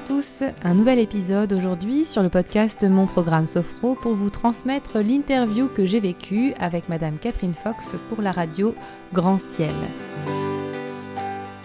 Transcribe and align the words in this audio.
à 0.00 0.02
tous, 0.02 0.42
un 0.62 0.72
nouvel 0.72 0.98
épisode 0.98 1.52
aujourd'hui 1.52 2.06
sur 2.06 2.22
le 2.22 2.30
podcast 2.30 2.84
Mon 2.84 3.06
programme 3.06 3.46
Sophro 3.46 3.94
pour 3.94 4.14
vous 4.14 4.30
transmettre 4.30 4.98
l'interview 4.98 5.68
que 5.68 5.84
j'ai 5.84 6.00
vécue 6.00 6.54
avec 6.58 6.88
Madame 6.88 7.18
Catherine 7.18 7.52
Fox 7.52 7.96
pour 8.08 8.22
la 8.22 8.32
radio 8.32 8.74
Grand 9.12 9.38
Ciel. 9.38 9.74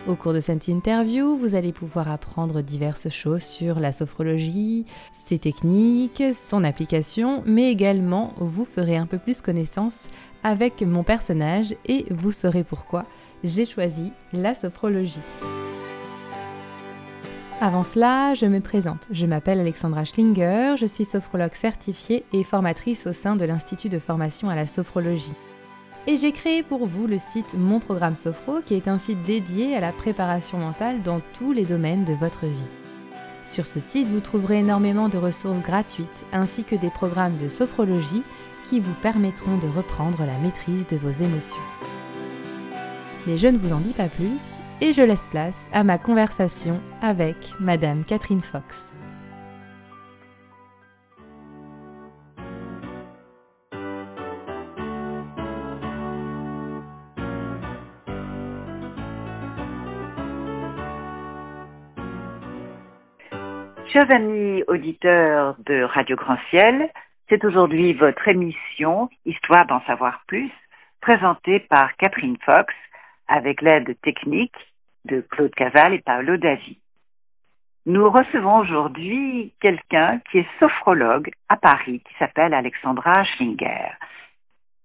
Au 0.05 0.15
cours 0.15 0.33
de 0.33 0.41
cette 0.41 0.67
interview, 0.67 1.37
vous 1.37 1.55
allez 1.55 1.71
pouvoir 1.71 2.11
apprendre 2.11 2.61
diverses 2.61 3.09
choses 3.09 3.43
sur 3.43 3.79
la 3.79 3.93
sophrologie, 3.93 4.85
ses 5.27 5.39
techniques, 5.39 6.23
son 6.33 6.65
application, 6.65 7.41
mais 7.45 7.71
également 7.71 8.33
vous 8.37 8.65
ferez 8.65 8.97
un 8.97 9.05
peu 9.05 9.17
plus 9.17 9.39
connaissance 9.39 10.07
avec 10.43 10.81
mon 10.81 11.03
personnage 11.03 11.75
et 11.85 12.05
vous 12.09 12.33
saurez 12.33 12.65
pourquoi 12.65 13.05
j'ai 13.45 13.65
choisi 13.65 14.11
la 14.33 14.55
sophrologie. 14.55 15.21
Avant 17.61 17.83
cela, 17.83 18.33
je 18.35 18.45
me 18.45 18.59
présente. 18.59 19.07
Je 19.11 19.25
m'appelle 19.25 19.59
Alexandra 19.59 20.05
Schlinger, 20.05 20.75
je 20.77 20.85
suis 20.85 21.05
sophrologue 21.05 21.53
certifiée 21.53 22.25
et 22.33 22.43
formatrice 22.43 23.07
au 23.07 23.13
sein 23.13 23.35
de 23.35 23.45
l'Institut 23.45 23.89
de 23.89 23.99
formation 23.99 24.49
à 24.49 24.55
la 24.55 24.67
sophrologie 24.67 25.33
et 26.07 26.17
j'ai 26.17 26.31
créé 26.31 26.61
pour 26.61 26.85
vous 26.85 27.07
le 27.07 27.17
site 27.17 27.55
Mon 27.57 27.79
Programme 27.79 28.15
Sophro 28.15 28.59
qui 28.65 28.75
est 28.75 28.87
un 28.87 28.99
site 28.99 29.23
dédié 29.25 29.75
à 29.75 29.79
la 29.79 29.91
préparation 29.91 30.57
mentale 30.57 31.01
dans 31.01 31.19
tous 31.33 31.51
les 31.51 31.65
domaines 31.65 32.05
de 32.05 32.13
votre 32.13 32.45
vie. 32.45 32.69
Sur 33.45 33.65
ce 33.67 33.79
site, 33.79 34.07
vous 34.07 34.19
trouverez 34.19 34.59
énormément 34.59 35.09
de 35.09 35.17
ressources 35.17 35.61
gratuites 35.61 36.09
ainsi 36.31 36.63
que 36.63 36.75
des 36.75 36.89
programmes 36.89 37.37
de 37.37 37.49
sophrologie 37.49 38.23
qui 38.69 38.79
vous 38.79 38.93
permettront 39.01 39.57
de 39.57 39.67
reprendre 39.67 40.25
la 40.25 40.37
maîtrise 40.39 40.87
de 40.87 40.97
vos 40.97 41.11
émotions. 41.23 41.57
Mais 43.27 43.37
je 43.37 43.47
ne 43.47 43.57
vous 43.57 43.73
en 43.73 43.79
dis 43.79 43.93
pas 43.93 44.07
plus 44.07 44.57
et 44.81 44.93
je 44.93 45.01
laisse 45.01 45.27
place 45.27 45.67
à 45.71 45.83
ma 45.83 45.97
conversation 45.97 46.81
avec 47.01 47.35
Madame 47.59 48.03
Catherine 48.03 48.41
Fox. 48.41 48.93
Chers 63.87 64.11
amis 64.11 64.61
auditeurs 64.67 65.55
de 65.65 65.83
Radio 65.83 66.17
Grand 66.17 66.37
Ciel, 66.49 66.89
c'est 67.29 67.45
aujourd'hui 67.45 67.93
votre 67.93 68.27
émission 68.27 69.09
Histoire 69.25 69.65
d'en 69.65 69.79
savoir 69.81 70.23
plus, 70.27 70.51
présentée 70.99 71.61
par 71.61 71.95
Catherine 71.95 72.37
Fox 72.41 72.73
avec 73.27 73.61
l'aide 73.61 73.99
technique 74.01 74.55
de 75.05 75.21
Claude 75.21 75.53
Casal 75.53 75.93
et 75.93 76.01
Paolo 76.01 76.37
Davi. 76.37 76.79
Nous 77.85 78.09
recevons 78.09 78.57
aujourd'hui 78.57 79.53
quelqu'un 79.59 80.19
qui 80.31 80.39
est 80.39 80.59
sophrologue 80.59 81.29
à 81.49 81.57
Paris, 81.57 82.01
qui 82.07 82.15
s'appelle 82.17 82.53
Alexandra 82.53 83.23
Schlinger. 83.23 83.91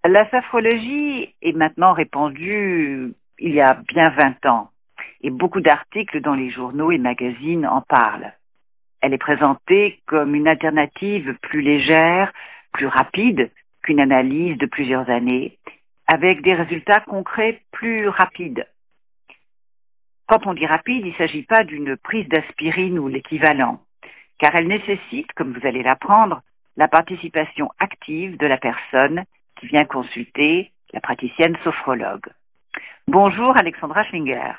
La 0.04 0.28
sophrologie 0.30 1.34
est 1.40 1.56
maintenant 1.56 1.92
répandue 1.94 3.14
il 3.38 3.54
y 3.54 3.60
a 3.60 3.74
bien 3.74 4.10
20 4.10 4.46
ans 4.46 4.70
et 5.22 5.30
beaucoup 5.30 5.60
d'articles 5.60 6.20
dans 6.20 6.34
les 6.34 6.50
journaux 6.50 6.90
et 6.90 6.98
magazines 6.98 7.66
en 7.66 7.80
parlent. 7.80 8.34
Elle 9.00 9.14
est 9.14 9.18
présentée 9.18 10.02
comme 10.04 10.34
une 10.34 10.48
alternative 10.48 11.38
plus 11.40 11.62
légère, 11.62 12.32
plus 12.72 12.86
rapide 12.86 13.50
qu'une 13.82 14.00
analyse 14.00 14.58
de 14.58 14.66
plusieurs 14.66 15.08
années, 15.08 15.58
avec 16.10 16.42
des 16.42 16.54
résultats 16.54 16.98
concrets 16.98 17.62
plus 17.70 18.08
rapides. 18.08 18.66
Quand 20.26 20.44
on 20.48 20.54
dit 20.54 20.66
rapide, 20.66 21.06
il 21.06 21.12
ne 21.12 21.16
s'agit 21.16 21.44
pas 21.44 21.62
d'une 21.62 21.96
prise 21.96 22.28
d'aspirine 22.28 22.98
ou 22.98 23.06
l'équivalent, 23.06 23.78
car 24.36 24.56
elle 24.56 24.66
nécessite, 24.66 25.32
comme 25.34 25.56
vous 25.56 25.64
allez 25.64 25.84
l'apprendre, 25.84 26.42
la 26.76 26.88
participation 26.88 27.68
active 27.78 28.36
de 28.38 28.46
la 28.48 28.58
personne 28.58 29.22
qui 29.54 29.68
vient 29.68 29.84
consulter 29.84 30.72
la 30.92 31.00
praticienne 31.00 31.56
sophrologue. 31.62 32.26
Bonjour 33.06 33.56
Alexandra 33.56 34.02
Schlinger. 34.02 34.54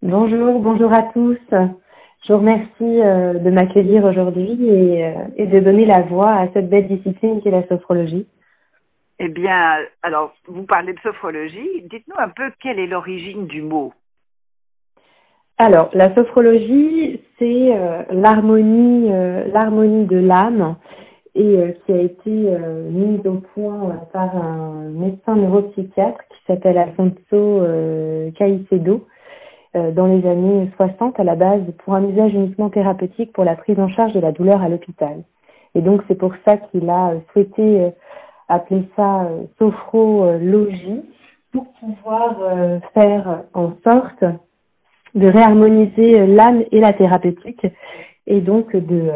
Bonjour, 0.00 0.60
bonjour 0.60 0.92
à 0.92 1.02
tous. 1.12 1.40
Je 1.50 2.32
vous 2.32 2.38
remercie 2.38 2.70
euh, 3.00 3.34
de 3.34 3.50
m'accueillir 3.50 4.04
aujourd'hui 4.04 5.02
euh, 5.02 5.24
et, 5.36 5.48
de 5.48 5.58
donner 5.58 5.86
la 5.86 6.02
voix 6.02 6.30
à 6.30 6.46
cette 6.52 6.70
belle 6.70 6.86
discipline 6.86 7.40
qui 7.40 7.48
est 7.48 7.50
la 7.50 7.66
sophrologie. 7.66 8.28
Eh 9.24 9.28
bien, 9.28 9.76
alors, 10.02 10.34
vous 10.48 10.64
parlez 10.64 10.94
de 10.94 10.98
sophrologie. 10.98 11.82
Dites-nous 11.88 12.16
un 12.18 12.28
peu 12.28 12.50
quelle 12.60 12.80
est 12.80 12.88
l'origine 12.88 13.46
du 13.46 13.62
mot. 13.62 13.92
Alors, 15.58 15.90
la 15.92 16.12
sophrologie, 16.14 17.20
c'est 17.38 17.72
euh, 17.72 18.02
l'harmonie, 18.10 19.10
l'harmonie 19.52 20.06
de 20.06 20.18
l'âme 20.18 20.76
et 21.34 21.56
qui 21.86 21.92
a 21.92 21.98
été 21.98 22.30
mise 22.30 23.26
au 23.26 23.40
point 23.54 24.06
par 24.12 24.36
un 24.36 24.90
médecin 24.90 25.36
neuropsychiatre 25.36 26.20
qui 26.28 26.38
s'appelle 26.46 26.76
Alfonso 26.76 27.64
Caicedo 28.34 29.06
euh, 29.74 29.90
dans 29.90 30.04
les 30.04 30.28
années 30.28 30.70
60 30.76 31.18
à 31.18 31.24
la 31.24 31.34
base 31.34 31.62
pour 31.78 31.94
un 31.94 32.06
usage 32.06 32.34
uniquement 32.34 32.68
thérapeutique 32.68 33.32
pour 33.32 33.44
la 33.44 33.56
prise 33.56 33.80
en 33.80 33.88
charge 33.88 34.12
de 34.12 34.20
la 34.20 34.30
douleur 34.30 34.60
à 34.60 34.68
l'hôpital. 34.68 35.24
Et 35.74 35.80
donc 35.80 36.02
c'est 36.06 36.14
pour 36.14 36.34
ça 36.44 36.58
qu'il 36.58 36.90
a 36.90 37.12
euh, 37.12 37.20
souhaité 37.32 37.80
euh, 37.80 37.90
appeler 38.48 38.88
ça 38.96 39.28
sophrologie 39.58 41.02
pour 41.52 41.72
pouvoir 41.74 42.36
faire 42.94 43.42
en 43.54 43.72
sorte 43.84 44.24
de 45.14 45.26
réharmoniser 45.26 46.26
l'âme 46.26 46.64
et 46.70 46.80
la 46.80 46.92
thérapeutique 46.92 47.66
et 48.26 48.40
donc 48.40 48.74
de, 48.74 49.10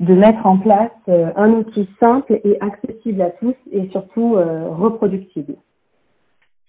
de 0.00 0.14
mettre 0.14 0.44
en 0.46 0.58
place 0.58 0.90
un 1.08 1.50
outil 1.50 1.88
simple 2.00 2.40
et 2.44 2.56
accessible 2.60 3.22
à 3.22 3.30
tous 3.30 3.54
et 3.70 3.88
surtout 3.90 4.34
reproductible. 4.34 5.54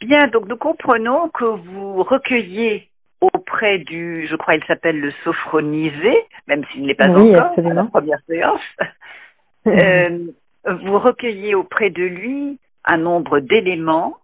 Bien, 0.01 0.27
donc 0.27 0.47
nous 0.47 0.57
comprenons 0.57 1.29
que 1.29 1.45
vous 1.45 2.03
recueillez 2.03 2.91
auprès 3.21 3.77
du, 3.77 4.25
je 4.25 4.35
crois 4.35 4.55
il 4.55 4.63
s'appelle 4.63 4.99
le 4.99 5.11
sophronisé, 5.23 6.15
même 6.47 6.65
s'il 6.65 6.87
n'est 6.87 6.95
pas 6.95 7.09
encore 7.09 7.53
à 7.55 7.61
la 7.61 7.83
première 7.83 8.19
séance, 8.27 8.61
euh, 9.67 10.31
vous 10.65 10.99
recueillez 10.99 11.55
auprès 11.55 11.89
de 11.89 12.03
lui 12.03 12.59
un 12.85 12.97
nombre 12.97 13.39
d'éléments 13.39 14.17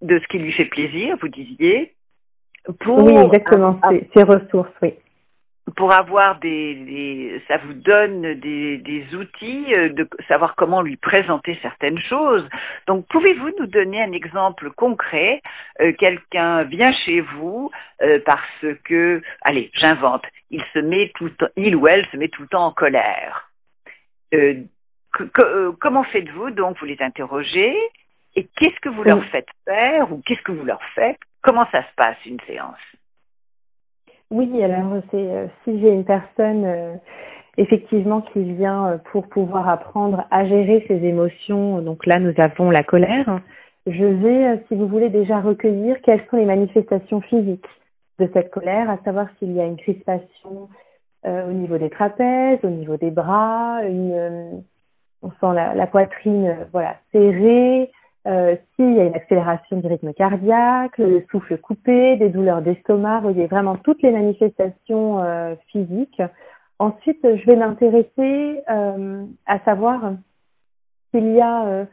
de 0.00 0.18
ce 0.18 0.26
qui 0.28 0.38
lui 0.38 0.52
fait 0.52 0.64
plaisir, 0.64 1.16
vous 1.20 1.28
disiez, 1.28 1.94
pour 2.80 2.98
oui, 2.98 3.16
exactement, 3.16 3.80
ses 4.14 4.22
ressources, 4.22 4.72
oui 4.82 4.94
pour 5.76 5.92
avoir 5.92 6.38
des, 6.40 7.40
ça 7.48 7.58
vous 7.58 7.74
donne 7.74 8.34
des, 8.34 9.04
outils 9.14 9.74
euh, 9.74 9.88
de 9.90 10.08
savoir 10.28 10.54
comment 10.56 10.82
lui 10.82 10.96
présenter 10.96 11.58
certaines 11.62 11.98
choses. 11.98 12.46
Donc 12.86 13.06
pouvez-vous 13.08 13.50
nous 13.58 13.66
donner 13.66 14.02
un 14.02 14.12
exemple 14.12 14.70
concret 14.70 15.40
euh, 15.80 15.92
Quelqu'un 15.92 16.64
vient 16.64 16.92
chez 16.92 17.20
vous 17.20 17.70
euh, 18.02 18.18
parce 18.24 18.66
que, 18.84 19.22
allez, 19.42 19.70
j'invente, 19.74 20.24
il 20.50 20.62
se 20.74 20.78
met 20.80 21.12
tout 21.14 21.30
il 21.56 21.76
ou 21.76 21.86
elle 21.86 22.06
se 22.06 22.16
met 22.16 22.28
tout 22.28 22.42
le 22.42 22.48
temps 22.48 22.66
en 22.66 22.72
colère. 22.72 23.50
Comment 25.80 26.02
faites-vous 26.04 26.50
donc 26.50 26.78
Vous 26.78 26.86
les 26.86 27.00
interrogez 27.00 27.74
et 28.34 28.44
qu'est-ce 28.56 28.80
que 28.80 28.88
vous 28.88 29.02
leur 29.02 29.22
faites 29.24 29.48
faire 29.64 30.12
ou 30.12 30.22
qu'est-ce 30.24 30.42
que 30.42 30.52
vous 30.52 30.64
leur 30.64 30.82
faites 30.94 31.18
Comment 31.42 31.66
ça 31.72 31.82
se 31.82 31.94
passe 31.96 32.24
une 32.24 32.40
séance? 32.40 32.78
Oui, 34.30 34.62
alors 34.62 35.02
c'est 35.10 35.30
euh, 35.30 35.46
si 35.62 35.78
j'ai 35.78 35.90
une 35.90 36.06
personne 36.06 36.64
euh, 36.64 36.94
effectivement 37.58 38.22
qui 38.22 38.42
vient 38.54 38.86
euh, 38.86 38.98
pour 39.10 39.28
pouvoir 39.28 39.68
apprendre 39.68 40.24
à 40.30 40.46
gérer 40.46 40.84
ses 40.88 41.04
émotions, 41.04 41.82
donc 41.82 42.06
là 42.06 42.18
nous 42.18 42.32
avons 42.38 42.70
la 42.70 42.82
colère, 42.82 43.40
je 43.86 44.04
vais, 44.04 44.64
si 44.68 44.76
vous 44.76 44.86
voulez, 44.86 45.10
déjà 45.10 45.40
recueillir 45.40 46.00
quelles 46.00 46.24
sont 46.30 46.38
les 46.38 46.46
manifestations 46.46 47.20
physiques 47.20 47.68
de 48.20 48.30
cette 48.32 48.50
colère, 48.50 48.88
à 48.88 48.96
savoir 49.04 49.26
s'il 49.38 49.52
y 49.52 49.60
a 49.60 49.66
une 49.66 49.76
crispation 49.76 50.68
au 51.24 51.52
niveau 51.52 51.78
des 51.78 51.90
trapèzes, 51.90 52.58
au 52.64 52.68
niveau 52.68 52.96
des 52.96 53.12
bras, 53.12 53.80
une, 53.84 54.62
on 55.22 55.30
sent 55.30 55.54
la, 55.54 55.86
poitrine 55.86 56.56
voilà, 56.72 56.96
serrée, 57.12 57.90
euh, 58.28 58.54
s'il 58.76 58.94
y 58.94 59.00
a 59.00 59.04
une 59.04 59.14
accélération 59.14 59.78
du 59.78 59.86
rythme 59.86 60.12
cardiaque, 60.12 60.98
le 60.98 61.24
souffle 61.30 61.58
coupé, 61.58 62.16
des 62.16 62.28
douleurs 62.28 62.62
d'estomac, 62.62 63.18
vous 63.18 63.32
voyez 63.32 63.48
vraiment 63.48 63.76
toutes 63.76 64.00
les 64.02 64.12
manifestations 64.12 65.22
euh, 65.22 65.56
physiques. 65.66 66.22
Ensuite, 66.78 67.36
je 67.36 67.46
vais 67.46 67.56
m'intéresser 67.56 68.62
euh, 68.70 69.24
à 69.46 69.58
savoir 69.60 70.12
s'il 71.12 71.32
y 71.32 71.40
a 71.40 71.86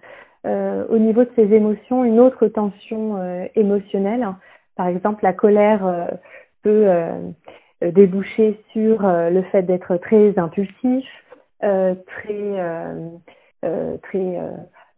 au 0.45 0.97
niveau 0.97 1.25
de 1.25 1.29
ces 1.35 1.53
émotions 1.53 2.05
une 2.05 2.21
autre 2.21 2.47
tension 2.47 3.21
émotionnelle. 3.55 4.25
Très 4.77 4.87
exemple, 4.87 5.21
la 5.21 5.33
colère 5.33 6.07
peut 6.63 6.87
déboucher 7.81 8.63
sur 8.69 9.01
le 9.03 9.41
fait 9.51 9.63
d'être 9.63 9.97
très 9.97 10.39
impulsif, 10.39 11.05
très, 11.61 11.99
très 14.01 14.39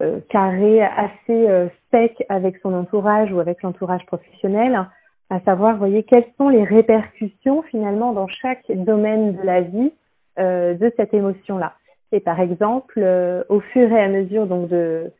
euh, 0.02 0.19
carré, 0.30 0.81
assez 0.81 1.48
euh, 1.48 1.68
sec 1.92 2.25
avec 2.28 2.58
son 2.63 2.74
entourage 2.74 3.31
ou 3.31 3.40
avec 3.40 3.62
l'entourage 3.62 4.06
professionnel. 4.08 4.88
à 5.30 5.40
savoir, 5.42 5.78
voyez, 5.78 6.04
quelles 6.04 6.25
sont 6.38 6.50
les 6.50 6.63
répercussions 6.63 7.62
finalement 7.62 8.12
dans 8.12 8.28
chaque 8.28 8.72
domaine 8.72 9.36
de 9.36 9.44
la 9.44 9.62
vie 9.62 9.94
de 10.38 10.92
cette 10.98 11.13
émotion-là. 11.13 11.74
Et 12.12 12.19
par 12.19 12.40
exemple, 12.40 13.00
au 13.48 13.60
fur 13.60 13.92
et 13.92 14.02
à 14.02 14.08
mesure 14.08 14.48
donc 14.48 14.69
de, 14.69 15.12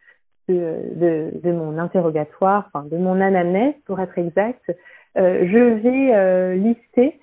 de, 0.50 1.52
mon 1.52 1.78
interrogatoire, 1.78 2.70
enfin 2.74 2.86
de 2.90 2.98
mon 2.98 3.22
anamnèse 3.22 3.76
pour 3.86 4.00
être 4.00 4.18
exact, 4.18 4.64
je 5.16 5.74
vais 5.84 6.56
lister 6.58 7.20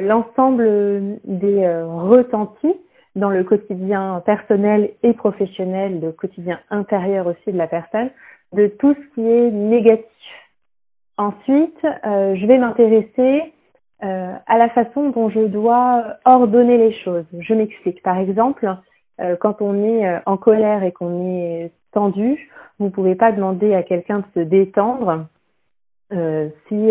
l'ensemble 0.00 1.18
des 1.24 1.68
retentis 1.82 2.76
dans 3.16 3.30
le 3.30 3.44
quotidien 3.44 4.22
personnel 4.24 4.92
et 5.02 5.12
professionnel, 5.12 6.00
le 6.00 6.12
quotidien 6.12 6.60
intérieur 6.70 7.26
aussi 7.26 7.52
de 7.52 7.58
la 7.58 7.66
personne, 7.66 8.10
de 8.52 8.66
tout 8.66 8.94
ce 8.94 9.14
qui 9.14 9.28
est 9.28 9.50
négatif. 9.50 10.06
Ensuite, 11.16 11.86
euh, 12.06 12.34
je 12.34 12.46
vais 12.46 12.58
m'intéresser 12.58 13.52
euh, 14.02 14.34
à 14.46 14.58
la 14.58 14.68
façon 14.68 15.10
dont 15.10 15.28
je 15.28 15.40
dois 15.40 16.16
ordonner 16.24 16.78
les 16.78 16.92
choses. 16.92 17.26
Je 17.38 17.54
m'explique. 17.54 18.02
Par 18.02 18.16
exemple, 18.16 18.74
euh, 19.20 19.36
quand 19.36 19.60
on 19.60 19.84
est 19.84 20.20
en 20.24 20.36
colère 20.36 20.82
et 20.82 20.92
qu'on 20.92 21.26
est 21.26 21.72
tendu, 21.92 22.48
vous 22.78 22.86
ne 22.86 22.90
pouvez 22.90 23.16
pas 23.16 23.32
demander 23.32 23.74
à 23.74 23.82
quelqu'un 23.82 24.20
de 24.20 24.24
se 24.34 24.40
détendre 24.40 25.26
si, 26.68 26.90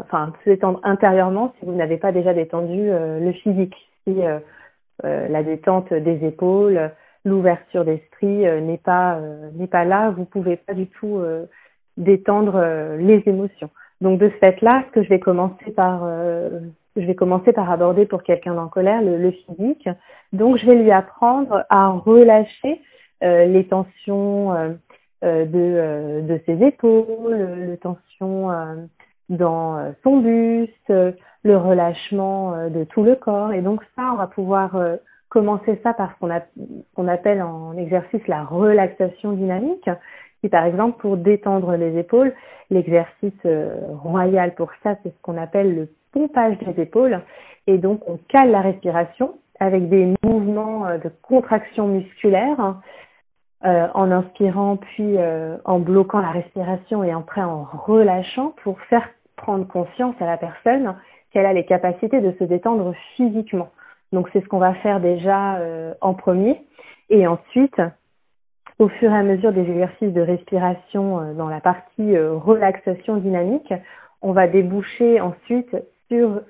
enfin, 0.00 0.32
se 0.42 0.48
détendre 0.48 0.80
intérieurement 0.84 1.52
si 1.58 1.66
vous 1.66 1.74
n'avez 1.74 1.98
pas 1.98 2.12
déjà 2.12 2.32
détendu 2.32 2.88
le 2.88 3.32
physique. 3.32 3.90
Si 4.06 4.22
la 5.02 5.42
détente 5.42 5.92
des 5.92 6.24
épaules, 6.24 6.90
l'ouverture 7.24 7.84
d'esprit 7.84 8.46
euh, 8.46 8.60
n'est 8.60 8.78
pas, 8.78 9.16
euh, 9.16 9.50
n'est 9.54 9.66
pas 9.66 9.84
là, 9.84 10.10
vous 10.10 10.24
pouvez 10.24 10.56
pas 10.56 10.74
du 10.74 10.86
tout 10.86 11.22
détendre 11.96 12.60
les 12.98 13.22
émotions. 13.26 13.70
Donc 14.00 14.18
de 14.18 14.28
ce 14.28 14.34
fait-là, 14.34 14.84
ce 14.88 14.92
que 14.92 15.02
je 15.02 15.08
vais 15.08 15.20
commencer 15.20 15.70
par, 15.70 16.08
je 16.96 17.06
vais 17.06 17.14
commencer 17.14 17.52
par 17.52 17.70
aborder 17.70 18.04
pour 18.04 18.24
quelqu'un 18.24 18.58
en 18.58 18.66
colère 18.66 19.00
le, 19.00 19.30
physique. 19.30 19.88
Donc 20.32 20.56
je 20.56 20.66
vais 20.66 20.74
lui 20.74 20.90
apprendre 20.90 21.64
à 21.70 21.90
relâcher 21.90 22.80
les 23.22 23.64
tensions 23.68 24.52
de, 25.22 26.20
de, 26.20 26.40
ses 26.46 26.64
épaules, 26.64 27.68
les 27.68 27.78
tensions 27.78 28.50
dans 29.28 29.94
son 30.02 30.18
buste, 30.18 30.92
le 31.44 31.56
relâchement 31.56 32.54
euh, 32.54 32.68
de 32.68 32.84
tout 32.84 33.04
le 33.04 33.14
corps. 33.14 33.52
Et 33.52 33.60
donc 33.60 33.82
ça, 33.96 34.10
on 34.12 34.16
va 34.16 34.26
pouvoir 34.26 34.74
euh, 34.76 34.96
commencer 35.28 35.78
ça 35.82 35.92
par 35.92 36.12
ce 36.12 36.40
qu'on 36.94 37.08
appelle 37.08 37.42
en 37.42 37.76
exercice 37.76 38.26
la 38.26 38.44
relaxation 38.44 39.32
dynamique, 39.32 39.88
qui 40.40 40.48
par 40.48 40.64
exemple 40.64 40.98
pour 41.00 41.16
détendre 41.16 41.76
les 41.76 41.98
épaules, 41.98 42.32
l'exercice 42.70 43.32
euh, 43.44 43.76
royal 44.02 44.54
pour 44.54 44.70
ça, 44.82 44.96
c'est 45.02 45.10
ce 45.10 45.22
qu'on 45.22 45.36
appelle 45.36 45.74
le 45.74 45.88
pompage 46.12 46.58
des 46.58 46.82
épaules. 46.82 47.20
Et 47.66 47.78
donc 47.78 48.00
on 48.08 48.18
cale 48.28 48.50
la 48.50 48.60
respiration 48.60 49.34
avec 49.60 49.88
des 49.88 50.14
mouvements 50.22 50.86
de 51.02 51.10
contraction 51.22 51.86
musculaire. 51.86 52.76
en 53.62 54.10
inspirant 54.10 54.76
puis 54.76 55.16
en 55.64 55.78
bloquant 55.78 56.20
la 56.20 56.32
respiration 56.32 57.02
et 57.02 57.12
après 57.12 57.40
en 57.40 57.62
relâchant 57.64 58.52
pour 58.62 58.78
faire 58.82 59.08
prendre 59.36 59.66
conscience 59.66 60.14
à 60.20 60.26
la 60.26 60.36
personne 60.36 60.94
qu'elle 61.34 61.46
a 61.46 61.52
les 61.52 61.64
capacités 61.64 62.20
de 62.20 62.32
se 62.38 62.44
détendre 62.44 62.94
physiquement. 63.16 63.70
Donc 64.12 64.30
c'est 64.32 64.40
ce 64.40 64.46
qu'on 64.46 64.58
va 64.58 64.74
faire 64.74 65.00
déjà 65.00 65.56
euh, 65.56 65.92
en 66.00 66.14
premier. 66.14 66.62
Et 67.10 67.26
ensuite, 67.26 67.82
au 68.78 68.88
fur 68.88 69.10
et 69.10 69.16
à 69.16 69.24
mesure 69.24 69.52
des 69.52 69.68
exercices 69.68 70.12
de 70.12 70.20
respiration 70.20 71.20
euh, 71.20 71.34
dans 71.34 71.48
la 71.48 71.60
partie 71.60 72.16
euh, 72.16 72.34
relaxation 72.34 73.16
dynamique, 73.16 73.74
on 74.22 74.32
va 74.32 74.46
déboucher 74.46 75.20
ensuite 75.20 75.76
sur 76.08 76.40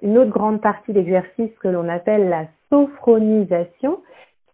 une 0.00 0.16
autre 0.16 0.30
grande 0.30 0.62
partie 0.62 0.94
d'exercice 0.94 1.50
que 1.60 1.68
l'on 1.68 1.90
appelle 1.90 2.30
la 2.30 2.46
sophronisation, 2.70 4.00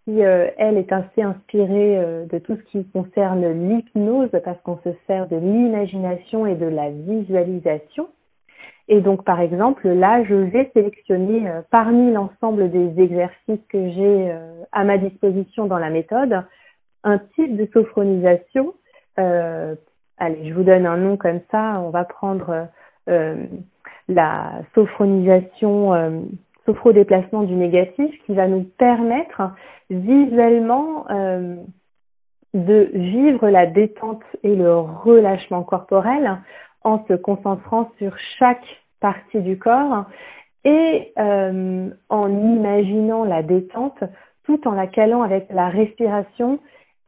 qui, 0.05 0.19
elle, 0.19 0.77
est 0.77 0.91
assez 0.91 1.23
inspirée 1.23 2.27
de 2.29 2.39
tout 2.39 2.56
ce 2.56 2.62
qui 2.62 2.85
concerne 2.89 3.47
l'hypnose, 3.47 4.31
parce 4.43 4.61
qu'on 4.62 4.79
se 4.79 4.91
sert 5.06 5.29
de 5.29 5.37
l'imagination 5.37 6.47
et 6.47 6.56
de 6.56 6.67
la 6.67 6.91
visualisation. 6.91 8.09
Et 8.88 9.00
donc, 9.00 9.25
par 9.25 9.40
exemple, 9.40 9.88
là, 9.88 10.25
je 10.25 10.34
vais 10.34 10.70
sélectionner 10.75 11.48
euh, 11.48 11.62
parmi 11.70 12.12
l'ensemble 12.12 12.70
des 12.70 13.00
exercices 13.02 13.64
que 13.69 13.88
j'ai 13.88 14.31
euh, 14.31 14.62
à 14.72 14.84
ma 14.84 14.98
disposition 14.98 15.66
dans 15.66 15.78
la 15.78 15.90
méthode, 15.90 16.44
un 17.02 17.19
type 17.19 17.56
de 17.56 17.69
sophronisation. 17.72 18.75
Euh, 19.19 19.75
allez, 20.19 20.46
je 20.46 20.54
vous 20.54 20.64
donne 20.64 20.86
un 20.86 20.98
nom 20.98 21.16
comme 21.16 21.40
ça. 21.50 21.81
On 21.82 21.90
va 21.90 22.04
prendre 22.04 22.69
la 24.08 24.52
sophronisation, 24.75 26.25
sophrodéplacement 26.64 27.42
du 27.42 27.54
négatif, 27.54 28.19
qui 28.25 28.34
va 28.34 28.48
nous 28.48 28.64
permettre 28.64 29.42
visuellement 29.90 31.04
de 32.54 32.90
vivre 32.94 33.50
la 33.50 33.66
détente 33.66 34.22
et 34.42 34.56
le 34.56 34.75
relâchement 34.78 35.62
corporel 35.62 36.38
en 36.84 37.04
se 37.06 37.14
concentrant 37.14 37.90
sur 37.98 38.16
chaque 38.19 38.84
partie 39.00 39.40
du 39.40 39.58
corps 39.58 40.04
et 40.64 41.12
euh, 41.19 41.90
en 42.08 42.31
imaginant 42.31 43.25
la 43.25 43.42
détente 43.42 44.02
tout 44.44 44.66
en 44.69 44.72
la 44.72 44.86
calant 44.86 45.22
avec 45.22 45.46
la 45.50 45.69
respiration 45.69 46.58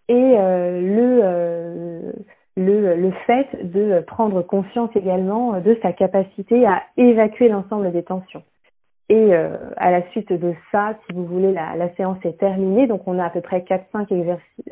et 0.08 0.34
euh, 0.38 0.80
le, 0.80 1.20
euh, 1.22 2.12
le, 2.56 2.96
le, 2.96 3.10
fait 3.26 3.48
de 3.62 4.00
prendre 4.00 4.42
conscience 4.42 4.90
également 4.94 5.60
de 5.60 5.78
sa 5.82 5.92
capacité 5.92 6.66
à 6.66 6.82
évacuer 6.96 7.48
l'ensemble 7.48 7.92
des 7.92 8.02
tensions. 8.02 8.42
Et 9.08 9.34
à 9.34 9.90
la 9.92 10.02
suite 10.10 10.32
de 10.32 10.52
ça, 10.72 10.94
si 11.06 11.14
vous 11.14 11.26
voulez, 11.26 11.52
la, 11.52 11.94
séance 11.94 12.18
est 12.24 12.38
terminée. 12.38 12.88
Donc 12.88 13.02
on 13.06 13.20
a 13.20 13.26
à 13.26 13.30
peu 13.30 13.40
près 13.40 13.60
4-5 13.60 14.12
exercices, 14.12 14.64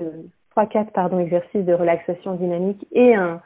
3-4 0.56 0.90
pardon, 0.90 1.20
exercices 1.20 1.64
de 1.64 1.72
relaxation 1.72 2.34
dynamique 2.34 2.84
et 2.90 3.14
un, 3.14 3.40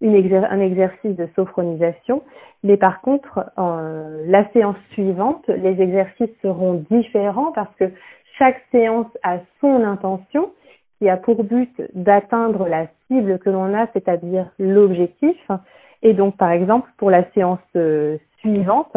un 0.00 0.60
exercice 0.60 1.16
de 1.16 1.28
sophronisation. 1.34 2.22
Mais 2.62 2.76
par 2.76 3.00
contre, 3.00 3.50
la 3.56 4.50
séance 4.52 4.76
suivante, 4.90 5.48
les 5.48 5.80
exercices 5.80 6.30
seront 6.42 6.84
différents 6.90 7.52
parce 7.52 7.74
que 7.76 7.90
chaque 8.38 8.62
séance 8.72 9.06
a 9.22 9.38
son 9.60 9.82
intention 9.84 10.52
qui 10.98 11.08
a 11.08 11.16
pour 11.16 11.44
but 11.44 11.82
d'atteindre 11.94 12.68
la 12.68 12.86
cible 13.06 13.38
que 13.38 13.50
l'on 13.50 13.74
a, 13.74 13.86
c'est-à-dire 13.92 14.50
l'objectif. 14.58 15.36
Et 16.02 16.12
donc, 16.12 16.36
par 16.36 16.50
exemple, 16.50 16.90
pour 16.96 17.10
la 17.10 17.24
séance 17.32 17.58
euh, 17.76 18.18
suivante, 18.38 18.96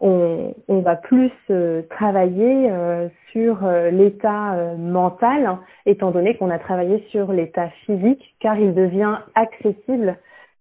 on, 0.00 0.54
va 0.68 0.94
plus 0.94 1.32
euh, 1.50 1.82
travailler 1.90 2.70
euh, 2.70 3.08
sur 3.32 3.58
l'état 3.90 4.74
mental, 4.78 5.58
étant 5.86 6.12
donné 6.12 6.36
qu'on 6.36 6.50
a 6.50 6.58
travaillé 6.58 7.04
sur 7.08 7.32
l'état 7.32 7.68
physique, 7.84 8.36
car 8.38 8.58
il 8.58 8.74
devient 8.74 9.18
accessible 9.34 10.16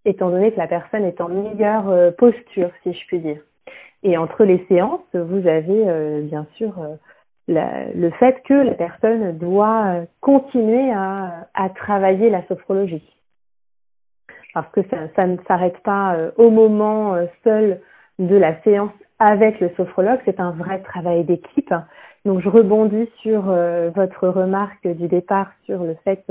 étant 0.08 0.30
donné 0.30 0.52
que 0.52 0.58
la 0.58 0.68
personne 0.68 1.04
est 1.04 1.22
en 1.22 1.30
meilleure 1.30 1.90
euh, 1.90 2.12
posture, 2.12 2.70
si 2.84 2.94
je 2.94 3.08
puis 3.08 3.20
dire. 3.20 3.42
Et 4.04 4.18
entre 4.18 4.46
les 4.46 4.66
séances, 4.70 5.02
vous 5.14 5.48
avez 5.48 5.84
euh, 5.88 6.22
bien 6.22 6.48
sûr 6.56 6.74
euh, 6.80 6.96
le 7.94 8.10
fait 8.12 8.42
que 8.44 8.54
la 8.54 8.74
personne 8.74 9.38
doit 9.38 10.06
continuer 10.22 10.92
à, 10.92 11.48
travailler 11.76 12.30
la 12.30 12.46
sophrologie. 12.48 13.04
Parce 14.54 14.70
que 14.72 14.82
ça, 15.16 15.28
ne 15.28 15.38
s'arrête 15.48 15.80
pas 15.80 16.18
au 16.36 16.50
moment 16.50 17.16
seul 17.44 17.80
de 18.20 18.36
la 18.36 18.62
séance 18.64 18.92
avec 19.20 19.60
le 19.62 19.70
sophrologue, 19.78 20.20
c'est 20.26 20.40
un 20.40 20.52
vrai 20.52 20.82
travail 20.82 21.24
d'équipe. 21.24 21.74
Donc 22.26 22.42
je 22.42 22.50
rebondis 22.50 23.10
sur 23.18 23.44
votre 23.44 24.28
remarque 24.28 24.88
du 24.88 25.08
départ 25.08 25.52
sur 25.66 25.84
le 25.84 25.96
fait 26.04 26.26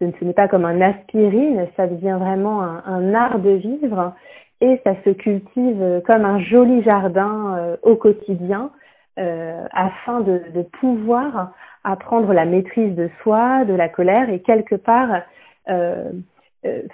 ce 0.00 0.24
n'est 0.24 0.32
pas 0.32 0.48
comme 0.48 0.64
un 0.64 0.80
aspirine, 0.80 1.66
ça 1.76 1.86
devient 1.86 2.16
vraiment 2.18 2.62
un, 2.62 3.14
art 3.14 3.38
de 3.38 3.50
vivre 3.50 4.14
et 4.60 4.80
ça 4.84 4.94
se 5.04 5.10
cultive 5.10 6.02
comme 6.06 6.24
un 6.24 6.38
joli 6.38 6.82
jardin 6.82 7.56
euh, 7.58 7.76
au 7.82 7.96
quotidien 7.96 8.70
euh, 9.18 9.66
afin 9.72 10.20
de, 10.20 10.62
pouvoir 10.80 11.52
apprendre 11.84 12.32
la 12.32 12.46
maîtrise 12.46 12.94
de 12.94 13.10
soi, 13.22 13.64
de 13.64 13.74
la 13.74 13.88
colère 13.88 14.30
et 14.30 14.40
quelque 14.40 14.74
part 14.74 15.22
euh, 15.68 16.10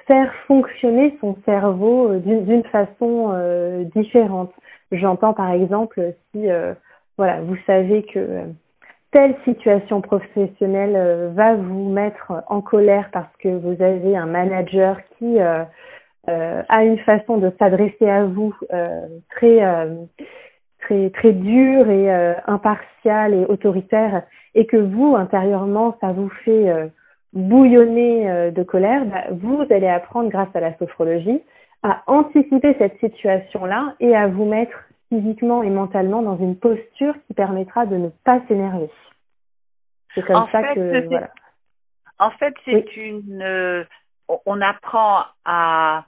faire 0.07 0.33
fonctionner 0.47 1.17
son 1.21 1.37
cerveau 1.45 2.17
d'une 2.17 2.65
façon 2.65 3.35
différente. 3.95 4.53
J'entends 4.93 5.33
par 5.33 5.51
exemple 5.51 6.15
si 6.31 6.47
voilà, 7.19 7.41
vous 7.41 7.57
savez 7.67 8.05
que 8.05 8.45
telle 9.17 9.37
situation 9.47 10.03
professionnelle 10.03 10.93
euh, 10.95 11.31
va 11.33 11.55
vous 11.55 11.89
mettre 11.89 12.45
en 12.49 12.61
colère 12.61 13.09
parce 13.11 13.35
que 13.39 13.49
vous 13.49 13.83
avez 13.83 14.15
un 14.15 14.27
manager 14.27 14.99
qui 15.17 15.41
euh, 15.41 15.65
euh, 16.29 16.63
a 16.69 16.85
une 16.85 16.99
façon 16.99 17.39
de 17.39 17.51
s'adresser 17.59 18.11
à 18.11 18.27
vous 18.27 18.53
très, 19.31 19.61
très, 20.81 21.09
très 21.09 21.33
dure 21.33 21.89
et 21.89 22.11
impartiale 22.47 23.33
et 23.33 23.47
autoritaire 23.47 24.23
et 24.55 24.67
que 24.67 24.77
vous, 24.77 25.17
intérieurement, 25.17 25.97
ça 26.03 26.13
vous 26.13 26.29
fait 26.29 26.91
bouillonner 27.33 28.51
de 28.51 28.63
colère, 28.65 29.07
bah, 29.07 29.25
vous 29.31 29.65
allez 29.71 29.89
apprendre 29.89 30.29
grâce 30.29 30.55
à 30.55 30.61
la 30.61 30.77
sophrologie 30.77 31.41
à 31.83 32.03
anticiper 32.07 32.75
cette 32.79 32.99
situation-là 32.99 33.95
et 34.01 34.15
à 34.15 34.27
vous 34.27 34.45
mettre 34.45 34.86
physiquement 35.09 35.63
et 35.63 35.71
mentalement 35.71 36.23
dans 36.23 36.37
une 36.37 36.59
posture 36.59 37.15
qui 37.27 37.35
permettra 37.35 37.87
de 37.87 37.97
ne 37.97 38.09
pas 38.09 38.41
s'énerver. 38.49 38.91
C'est 40.15 40.25
comme 40.25 40.49
ça 40.51 40.75
que 40.75 41.07
voilà. 41.09 41.31
En 42.19 42.31
fait, 42.31 42.55
c'est 42.65 42.97
une 42.97 43.43
euh, 43.43 43.85
on 44.47 44.61
apprend 44.61 45.25
à 45.45 46.07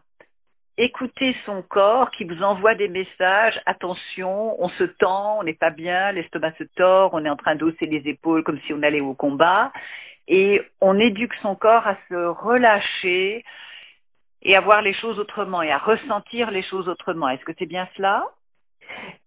écouter 0.76 1.36
son 1.44 1.62
corps 1.62 2.10
qui 2.10 2.24
vous 2.24 2.42
envoie 2.42 2.74
des 2.74 2.88
messages, 2.88 3.60
attention, 3.66 4.56
on 4.62 4.68
se 4.68 4.84
tend, 4.84 5.40
on 5.40 5.42
n'est 5.42 5.54
pas 5.54 5.70
bien, 5.70 6.12
l'estomac 6.12 6.52
se 6.56 6.64
tord, 6.76 7.10
on 7.14 7.24
est 7.24 7.28
en 7.28 7.36
train 7.36 7.56
d'hausser 7.56 7.86
les 7.86 8.08
épaules 8.08 8.44
comme 8.44 8.60
si 8.60 8.72
on 8.72 8.82
allait 8.82 9.00
au 9.00 9.14
combat, 9.14 9.72
et 10.28 10.62
on 10.80 10.98
éduque 10.98 11.34
son 11.42 11.56
corps 11.56 11.86
à 11.86 11.96
se 12.08 12.14
relâcher 12.14 13.44
et 14.42 14.56
à 14.56 14.60
voir 14.60 14.82
les 14.82 14.92
choses 14.92 15.18
autrement 15.18 15.62
et 15.62 15.72
à 15.72 15.78
ressentir 15.78 16.52
les 16.52 16.62
choses 16.62 16.88
autrement. 16.88 17.28
Est-ce 17.28 17.44
que 17.44 17.52
c'est 17.58 17.66
bien 17.66 17.88
cela? 17.96 18.24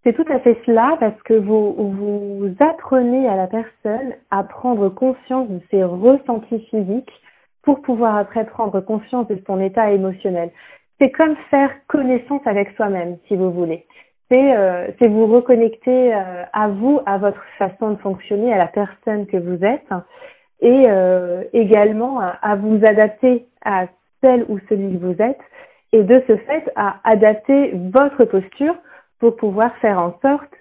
C'est 0.03 0.13
tout 0.13 0.25
à 0.31 0.39
fait 0.39 0.57
cela 0.65 0.97
parce 0.99 1.21
que 1.23 1.33
vous, 1.33 2.55
apprenez 2.59 3.27
à 3.27 3.35
la 3.35 3.47
personne 3.47 4.13
à 4.31 4.43
prendre 4.43 4.89
conscience 4.89 5.47
de 5.49 5.59
ses 5.69 5.83
ressentis 5.83 6.59
physiques 6.69 7.21
pour 7.61 7.81
pouvoir 7.81 8.15
après 8.15 8.45
prendre 8.45 8.81
conscience 8.81 9.27
de 9.27 9.39
son 9.45 9.59
état 9.59 9.91
émotionnel 9.91 10.51
c'est 11.01 11.09
comme 11.09 11.35
faire 11.49 11.71
connaissance 11.87 12.41
avec 12.45 12.71
soi-même, 12.75 13.17
si 13.27 13.35
vous 13.35 13.51
voulez. 13.51 13.87
C'est 14.29 14.55
euh, 14.55 14.87
vous 15.01 15.25
reconnecter 15.25 16.13
euh, 16.13 16.43
à 16.53 16.67
vous, 16.67 17.01
à 17.07 17.17
votre 17.17 17.43
façon 17.57 17.91
de 17.91 17.95
fonctionner, 17.97 18.53
à 18.53 18.57
la 18.59 18.67
personne 18.67 19.25
que 19.25 19.37
vous 19.37 19.65
êtes, 19.65 19.87
et 20.61 20.85
euh, 20.87 21.43
également 21.53 22.19
à, 22.19 22.55
vous 22.55 22.79
adapter 22.85 23.47
à 23.65 23.87
celle 24.23 24.45
ou 24.47 24.59
celui 24.69 24.99
que 24.99 25.03
vous 25.03 25.21
êtes, 25.21 25.39
et 25.91 26.03
de 26.03 26.23
ce 26.27 26.37
fait 26.37 26.71
à 26.75 26.97
adapter 27.03 27.73
votre 27.91 28.23
posture 28.25 28.75
pour 29.21 29.37
pouvoir 29.37 29.73
faire 29.77 29.99
en 29.99 30.17
sorte 30.21 30.51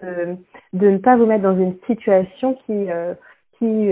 de 0.72 0.88
ne 0.88 0.98
pas 0.98 1.16
vous 1.16 1.26
mettre 1.26 1.42
dans 1.42 1.58
une 1.58 1.74
situation 1.88 2.54
qui, 2.66 2.86
qui 3.58 3.90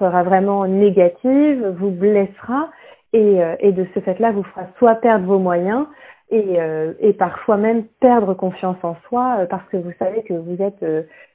sera 0.00 0.24
vraiment 0.24 0.66
négative, 0.66 1.76
vous 1.78 1.90
blessera 1.90 2.70
euh, 3.14 3.56
et, 3.60 3.72
de 3.72 3.86
ce 3.94 4.00
fait-là 4.00 4.32
vous 4.32 4.42
fera 4.42 4.66
soit 4.78 4.96
perdre 4.96 5.26
vos 5.26 5.38
moyens 5.38 5.86
et, 6.30 6.56
euh, 6.58 6.92
parfois 7.16 7.56
même 7.56 7.84
perdre 8.00 8.34
confiance 8.34 8.78
en 8.82 8.96
soi 9.08 9.36
euh, 9.38 9.46
parce 9.46 9.64
que 9.68 9.76
vous 9.76 9.92
savez 10.00 10.22
que 10.24 10.34
vous 10.34 10.60
êtes 10.60 10.84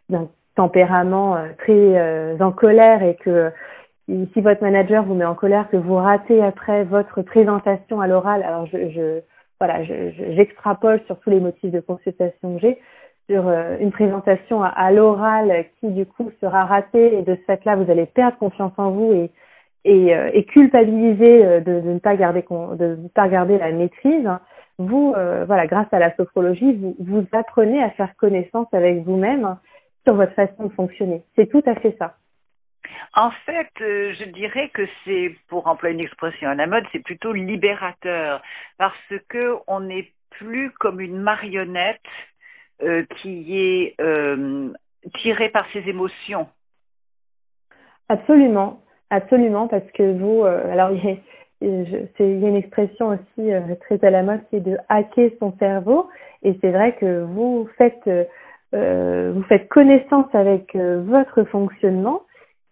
d'un 0.10 0.28
tempérament 0.56 1.38
très 1.58 2.42
en 2.42 2.52
colère 2.52 3.02
et 3.02 3.16
que 3.16 3.52
si 4.08 4.42
votre 4.42 4.62
manager 4.62 5.04
vous 5.04 5.14
met 5.14 5.24
en 5.24 5.36
colère, 5.36 5.70
que 5.70 5.78
vous 5.78 5.96
ratez 5.96 6.44
après 6.44 6.84
votre 6.84 7.22
présentation 7.22 8.02
à 8.02 8.08
l'oral, 8.08 8.44
alors 8.44 8.66
je, 8.66 9.22
voilà, 9.60 9.84
j'extrapole 9.84 11.02
sur 11.06 11.20
tous 11.20 11.30
les 11.30 11.40
motifs 11.40 11.72
de 11.72 11.80
consultation 11.80 12.56
que 12.56 12.62
j'ai, 12.62 12.80
sur 13.30 13.48
une 13.50 13.92
présentation 13.92 14.64
à 14.64 14.92
l'oral 14.92 15.66
qui 15.80 15.90
du 15.90 16.06
coup 16.06 16.32
sera 16.42 16.66
ratée 16.66 17.18
et 17.18 17.22
de 17.22 17.36
ce 17.36 17.42
fait-là 17.42 17.76
vous 17.76 17.92
allez 17.92 18.08
perdre 18.08 18.38
confiance 18.38 18.74
en 18.78 18.92
vous 18.92 19.14
et, 19.14 19.32
et, 19.86 20.16
euh, 20.16 20.42
culpabiliser 20.44 21.46
euh, 21.46 21.60
de, 21.62 21.80
ne 21.82 22.00
pas 22.00 22.16
garder 22.16 22.44
de 22.50 22.96
ne 22.96 23.08
pas 23.08 23.28
garder 23.28 23.58
la 23.58 23.72
maîtrise, 23.72 24.28
vous, 24.78 25.14
euh, 25.18 25.46
voilà, 25.46 25.68
grâce 25.68 25.88
à 25.92 26.00
la 26.00 26.16
sophrologie, 26.16 26.74
vous, 26.76 26.96
vous 27.00 27.26
apprenez 27.32 27.82
à 27.82 27.90
faire 27.92 28.16
connaissance 28.16 28.68
avec 28.72 29.04
vous-même 29.04 29.58
sur 30.06 30.16
votre 30.16 30.34
façon 30.34 30.66
de 30.66 30.70
fonctionner. 30.70 31.24
C'est 31.38 31.48
tout 31.48 31.64
à 31.66 31.76
fait 31.76 31.96
ça. 32.00 32.16
En 33.14 33.32
fait, 33.32 33.70
je 33.80 34.30
dirais 34.30 34.70
que 34.70 34.88
c'est, 35.04 35.36
pour 35.48 35.68
employer 35.68 35.96
une 35.96 36.02
expression 36.02 36.50
à 36.50 36.56
la 36.56 36.68
mode, 36.68 36.86
c'est 36.92 37.04
plutôt 37.04 37.34
libérateur 37.34 38.42
parce 38.78 39.14
que 39.28 39.56
on 39.68 39.82
n'est 39.82 40.12
plus 40.30 40.72
comme 40.72 41.00
une 41.00 41.18
marionnette 41.18 42.02
qui 43.18 43.58
est 43.58 43.96
tirée 45.16 45.50
par 45.50 45.70
ses 45.72 45.88
émotions. 45.88 46.48
Absolument. 48.08 48.82
Absolument, 49.12 49.68
parce 49.68 49.90
que 49.94 50.18
vous, 50.18 50.44
euh, 50.44 50.72
alors 50.72 50.92
il 50.94 51.04
y, 51.04 51.64
a, 51.64 52.48
une 52.48 52.56
expression 52.56 53.10
aussi 53.10 53.52
euh, 53.52 53.62
très 53.82 54.04
à 54.06 54.12
la 54.12 54.24
mode 54.24 54.42
qui 54.50 54.58
est 54.58 54.62
de 54.62 54.78
hacker 54.88 55.32
son 55.40 55.54
cerveau, 55.58 56.10
et 56.44 56.58
c'est 56.62 56.72
vrai 56.72 56.96
que 56.96 57.26
euh, 58.76 59.32
vous 59.34 59.44
faites 59.44 59.68
connaissance 59.68 60.28
avec 60.34 60.76
votre 60.76 61.44
fonctionnement, 61.46 62.22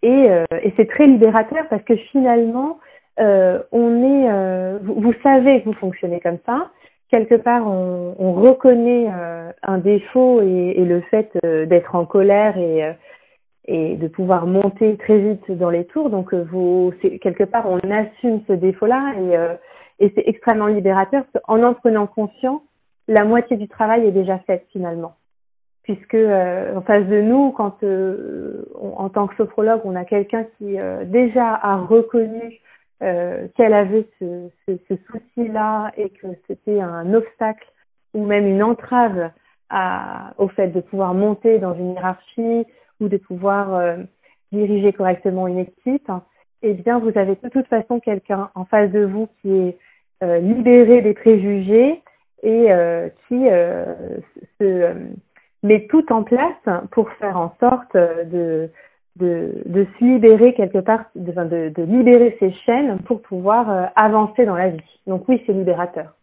et, 0.02 0.28
et 0.62 0.72
c'est 0.76 0.88
très 0.88 1.06
libérateur 1.06 1.68
parce 1.68 1.82
que 1.82 1.96
finalement, 1.96 2.78
on 3.18 4.02
est, 4.02 4.78
vous, 4.82 5.00
vous, 5.00 5.14
savez 5.22 5.60
que 5.60 5.66
vous 5.66 5.74
fonctionnez 5.74 6.20
comme 6.20 6.38
ça. 6.46 6.70
Quelque 7.10 7.34
part, 7.34 7.66
on, 7.66 8.14
on 8.18 8.32
reconnaît 8.32 9.08
un 9.62 9.78
défaut 9.78 10.40
et, 10.42 10.84
le 10.84 11.00
fait 11.00 11.36
d'être 11.42 11.94
en 11.94 12.04
colère 12.04 12.56
et 12.58 12.96
de 13.68 14.08
pouvoir 14.08 14.46
monter 14.46 14.96
très 14.96 15.18
vite 15.18 15.50
dans 15.52 15.70
les 15.70 15.84
tours. 15.84 16.10
Donc, 16.10 16.32
euh, 16.32 16.90
quelque 17.20 17.44
part, 17.44 17.68
on 17.68 17.78
assume 17.90 18.40
ce 18.48 18.54
défaut-là 18.54 19.14
et, 19.18 19.36
euh, 19.36 19.54
c'est 20.00 20.26
extrêmement 20.26 20.68
libérateur. 20.68 21.24
En 21.46 21.62
en 21.62 21.74
prenant 21.74 22.06
conscience, 22.06 22.62
la 23.08 23.24
moitié 23.24 23.56
du 23.56 23.68
travail 23.68 24.06
est 24.06 24.12
déjà 24.12 24.38
faite 24.38 24.66
finalement. 24.72 25.14
Puisque 25.88 26.14
euh, 26.14 26.76
en 26.76 26.82
face 26.82 27.06
de 27.06 27.22
nous, 27.22 27.50
quand 27.52 27.82
en 28.78 29.08
tant 29.08 29.26
que 29.26 29.34
sophrologue, 29.36 29.80
on 29.84 29.96
a 29.96 30.04
quelqu'un 30.04 30.44
qui 30.58 30.76
déjà 31.06 31.54
a 31.54 31.76
reconnu 31.76 32.60
qu'elle 33.00 33.72
avait 33.72 34.06
ce, 34.20 34.50
souci-là 35.10 35.92
et 35.96 36.10
que 36.10 36.26
c'était 36.46 36.80
un 36.80 37.14
obstacle 37.14 37.66
ou 38.12 38.26
même 38.26 38.46
une 38.46 38.62
entrave 38.62 39.30
au 40.36 40.48
fait 40.48 40.68
de 40.68 40.80
pouvoir 40.80 41.14
monter 41.14 41.58
dans 41.58 41.74
une 41.74 41.92
hiérarchie, 41.92 42.66
ou 43.00 43.08
de 43.08 43.16
pouvoir 43.16 43.74
euh, 43.74 43.96
diriger 44.52 44.92
correctement 44.92 45.46
une 45.46 45.58
équipe, 45.58 46.10
eh 46.62 46.74
bien, 46.74 46.98
vous 46.98 47.16
avez 47.16 47.36
de 47.36 47.48
toute 47.48 47.66
façon 47.66 48.00
quelqu'un 48.00 48.50
en 48.54 48.64
face 48.64 48.90
de 48.90 49.04
vous 49.04 49.28
qui 49.40 49.52
est 49.52 49.78
euh, 50.22 50.38
libéré 50.38 51.02
des 51.02 51.14
préjugés 51.14 52.02
et 52.42 52.72
euh, 52.72 53.08
qui 53.28 53.46
se 54.60 54.94
met 55.62 55.86
tout 55.88 56.12
en 56.12 56.22
place 56.22 56.86
pour 56.90 57.10
faire 57.14 57.36
en 57.36 57.54
sorte 57.60 57.94
de, 57.94 58.70
de, 59.16 59.62
de 59.66 59.86
se 59.98 60.04
libérer 60.04 60.54
quelque 60.54 60.78
part, 60.78 61.04
de, 61.14 61.32
de, 61.32 61.68
de, 61.70 61.82
libérer 61.82 62.36
ses 62.38 62.52
chaînes 62.52 62.98
pour 63.00 63.22
pouvoir 63.22 63.90
avancer 63.96 64.44
dans 64.44 64.56
la 64.56 64.70
vie. 64.70 65.00
Donc 65.06 65.28
oui, 65.28 65.42
c'est 65.46 65.52
libérateur. 65.52 66.14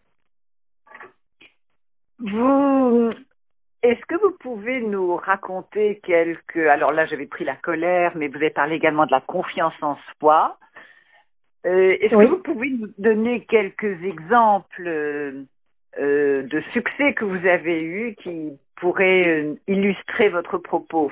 Vous, 2.19 3.09
est-ce 3.85 4.03
que 4.07 4.19
vous 4.19 4.31
pouvez 4.39 4.81
nous 4.81 5.15
raconter 5.15 5.99
quelques... 5.99 6.57
Alors 6.57 6.91
là, 6.91 7.05
j'avais 7.05 7.27
pris 7.27 7.45
la 7.45 7.55
colère, 7.55 8.13
mais 8.15 8.29
vous 8.29 8.37
avez 8.37 8.49
parlé 8.49 8.75
également 8.75 9.05
de 9.05 9.11
la 9.11 9.21
confiance 9.21 9.75
en 9.81 9.95
soi. 10.19 10.57
Euh, 11.67 11.95
est-ce 11.99 12.15
que 12.15 12.25
vous 12.25 12.41
pouvez 12.41 12.71
nous 12.71 12.89
donner 12.97 13.45
quelques 13.45 14.03
exemples 14.03 14.87
euh, 14.87 15.43
de 15.97 16.61
succès 16.73 17.13
que 17.13 17.25
vous 17.25 17.45
avez 17.45 17.83
eus 17.83 18.15
qui 18.15 18.57
pourraient 18.75 19.43
euh, 19.43 19.55
illustrer 19.67 20.29
votre 20.29 20.57
propos? 20.57 21.11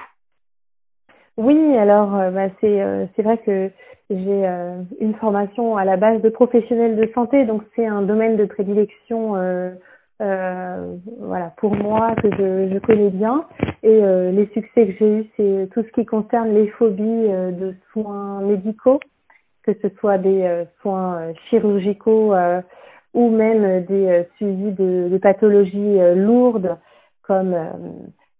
Oui, 1.38 1.76
alors 1.78 2.12
bah, 2.32 2.50
c'est 2.62 3.24
vrai 3.24 3.40
que 3.40 3.72
j'ai 4.12 4.46
une 5.00 5.16
formation 5.16 5.78
à 5.78 5.84
la 5.84 5.98
base 5.98 6.22
de 6.22 6.30
professionnel 6.30 6.96
de 6.96 7.12
santé, 7.12 7.44
donc 7.46 7.64
c'est 7.76 7.88
un 7.88 8.04
domaine 8.04 8.38
de 8.38 8.46
prédilection 8.46 9.36
euh, 10.24 10.96
voilà, 11.20 11.52
pour 11.58 11.76
moi 11.76 12.16
que 12.16 12.30
je, 12.32 12.80
connais 12.80 13.10
bien. 13.10 13.46
Et 13.82 14.00
euh, 14.02 14.32
les 14.32 14.48
succès 14.54 14.88
que 14.88 14.94
j'ai 15.00 15.20
eus, 15.20 15.26
c'est 15.36 15.70
tout 15.74 15.84
ce 15.84 15.92
qui 15.92 16.06
concerne 16.06 16.54
les 16.54 16.68
phobies 16.68 17.04
euh, 17.30 17.52
de 17.52 17.76
soins 17.92 18.42
médicaux, 18.42 19.00
que 19.64 19.72
ce 19.82 19.90
soit 20.00 20.18
des 20.18 20.66
soins 20.82 21.34
chirurgicaux 21.46 22.34
ou 23.14 23.30
même 23.30 23.86
des 23.86 24.26
suivis 24.36 24.72
de, 24.72 25.18
pathologies 25.22 26.00
lourdes 26.16 26.78
comme 27.24 27.56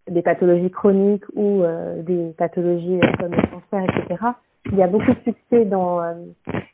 des 0.10 0.22
pathologies 0.22 0.72
chroniques 0.72 1.26
ou 1.36 1.64
des 1.98 2.34
pathologies 2.38 3.00
comme 3.20 3.32
le 3.32 3.42
cancer, 3.42 3.84
etc. 3.84 4.24
Il 4.72 4.78
y 4.78 4.84
a 4.84 4.88
beaucoup 4.88 5.12
de 5.12 5.20
succès 5.24 5.66
dans, 5.66 6.02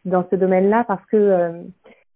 dans 0.05 0.25
ce 0.29 0.35
domaine-là 0.35 0.83
parce 0.87 1.05
que, 1.05 1.51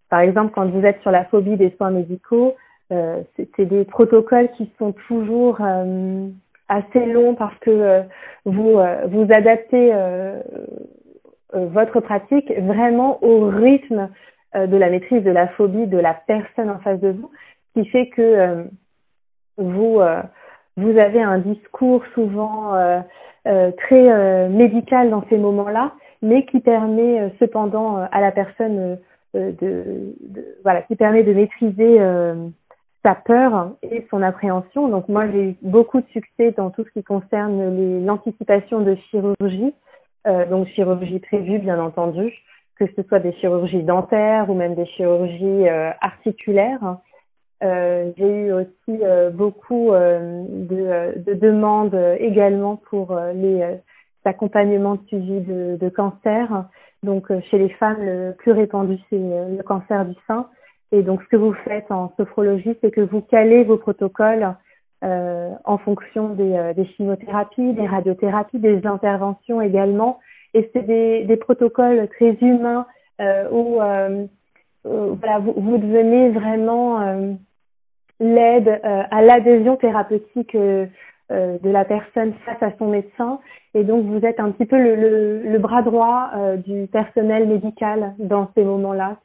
par 0.10 0.20
exemple, 0.20 0.52
quand 0.54 0.68
vous 0.70 0.86
êtes 0.86 1.02
sur 1.02 1.12
la 1.12 1.26
phobie 1.26 1.58
des 1.58 1.74
soins 1.78 1.92
médicaux, 1.92 2.56
euh, 2.94 3.24
c'est 3.56 3.66
des 3.66 3.86
protocoles 3.86 4.52
qui 4.52 4.72
sont 4.78 4.92
toujours 5.08 5.58
euh, 5.62 6.28
assez 6.68 7.06
longs 7.06 7.34
parce 7.34 7.58
que 7.60 7.72
euh, 7.72 8.02
vous, 8.46 8.80
vous 9.08 9.28
adaptez 9.32 9.94
votre 11.54 12.00
pratique 12.00 12.52
vraiment 12.60 13.24
au 13.24 13.48
rythme 13.48 14.10
de 14.56 14.78
la 14.78 14.90
maîtrise 14.90 15.24
de 15.24 15.32
la 15.32 15.48
phobie 15.48 15.88
de 15.88 15.98
la 15.98 16.14
personne 16.14 16.70
en 16.70 16.80
face 16.80 17.00
de 17.00 17.10
vous, 17.10 17.32
qui 17.74 17.88
fait 17.88 18.10
que 18.10 18.66
vous, 19.58 20.02
vous 20.78 20.98
avez 20.98 21.22
un 21.22 21.38
discours 21.40 22.04
souvent 22.14 22.74
très 23.78 24.50
médical 24.50 25.10
dans 25.10 25.24
ces 25.30 25.38
moments-là, 25.38 25.94
mais 26.22 26.46
qui 26.46 26.60
permet 26.60 27.34
cependant 27.40 27.98
à 28.12 28.22
la 28.22 28.32
personne 28.32 28.98
de, 29.34 30.16
voilà, 30.64 30.82
qui 30.84 30.96
permet 30.96 31.24
de 31.24 31.34
maîtriser 31.34 32.00
sa 33.06 33.16
peur 33.16 33.72
et 33.82 34.08
son 34.10 34.22
appréhension. 34.22 34.88
Donc 34.88 35.10
moi, 35.10 35.30
j'ai 35.30 35.50
eu 35.50 35.56
beaucoup 35.62 36.00
de 36.00 36.08
succès 36.08 36.52
dans 36.52 36.70
tout 36.70 36.86
ce 36.86 36.92
qui 36.92 37.04
concerne 37.04 38.06
l'anticipation 38.06 38.80
de 38.80 38.96
chirurgie, 38.96 39.74
donc 40.50 40.68
chirurgie 40.68 41.20
prévue 41.20 41.60
bien 41.60 41.80
entendu, 41.82 42.32
que 42.78 42.86
ce 42.96 43.04
soit 43.04 43.20
des 43.20 43.34
chirurgies 43.34 43.84
dentaires 43.84 44.50
ou 44.50 44.54
même 44.54 44.76
des 44.76 44.86
chirurgies 44.86 45.68
articulaires. 46.00 46.98
Euh, 47.64 48.12
j'ai 48.18 48.28
eu 48.28 48.52
aussi 48.52 49.04
euh, 49.04 49.30
beaucoup 49.30 49.94
euh, 49.94 50.44
de, 50.48 51.34
demandes 51.34 51.98
également 52.20 52.76
pour 52.76 53.18
les 53.34 53.64
accompagnements 54.26 54.96
de 54.96 55.08
suivi 55.08 55.42
de, 55.42 55.90
cancer. 55.90 56.66
Donc 57.04 57.28
chez 57.42 57.58
les 57.58 57.70
femmes, 57.70 57.98
le 58.00 58.34
plus 58.38 58.52
répandu, 58.52 58.98
c'est 59.10 59.18
le 59.18 59.62
cancer 59.64 60.06
du 60.06 60.16
sein. 60.28 60.48
Et 60.92 61.04
donc 61.04 61.22
ce 61.24 61.28
que 61.28 61.36
vous 61.36 61.54
faites 61.54 61.92
en 61.92 62.14
sophrologie, 62.18 62.78
c'est 62.82 62.92
que 62.92 63.02
vous 63.02 63.22
calez 63.22 63.64
vos 63.64 63.78
protocoles 63.78 64.56
en 65.02 65.78
fonction 65.80 66.30
des, 66.30 66.86
chimiothérapies, 66.96 67.74
des 67.74 67.86
radiothérapies, 67.86 68.60
des 68.60 68.86
interventions 68.88 69.62
également. 69.62 70.20
Et 70.54 70.70
c'est 70.74 70.84
des, 70.84 71.38
protocoles 71.38 72.08
très 72.08 72.38
humains 72.42 72.86
où 73.52 73.80
vous, 74.86 75.78
devenez 75.78 76.30
vraiment 76.30 77.36
l'aide 78.20 78.68
euh, 78.84 79.04
à 79.10 79.22
l'adhésion 79.22 79.76
thérapeutique 79.76 80.56
euh, 80.56 80.86
euh, 81.32 81.58
de 81.60 81.70
la 81.70 81.86
personne 81.86 82.34
face 82.46 82.62
à 82.62 82.72
son 82.78 82.88
médecin. 82.88 83.40
Et 83.74 83.84
donc, 83.84 84.06
vous 84.06 84.26
êtes 84.26 84.40
un 84.40 84.52
petit 84.52 84.66
peu 84.66 84.78
le, 84.78 85.58
bras 85.58 85.82
droit 85.82 86.32
du 86.58 86.88
personnel 86.88 87.48
médical 87.48 88.14
dans 88.20 88.52
ces 88.56 88.64
moments-là. 88.64 89.18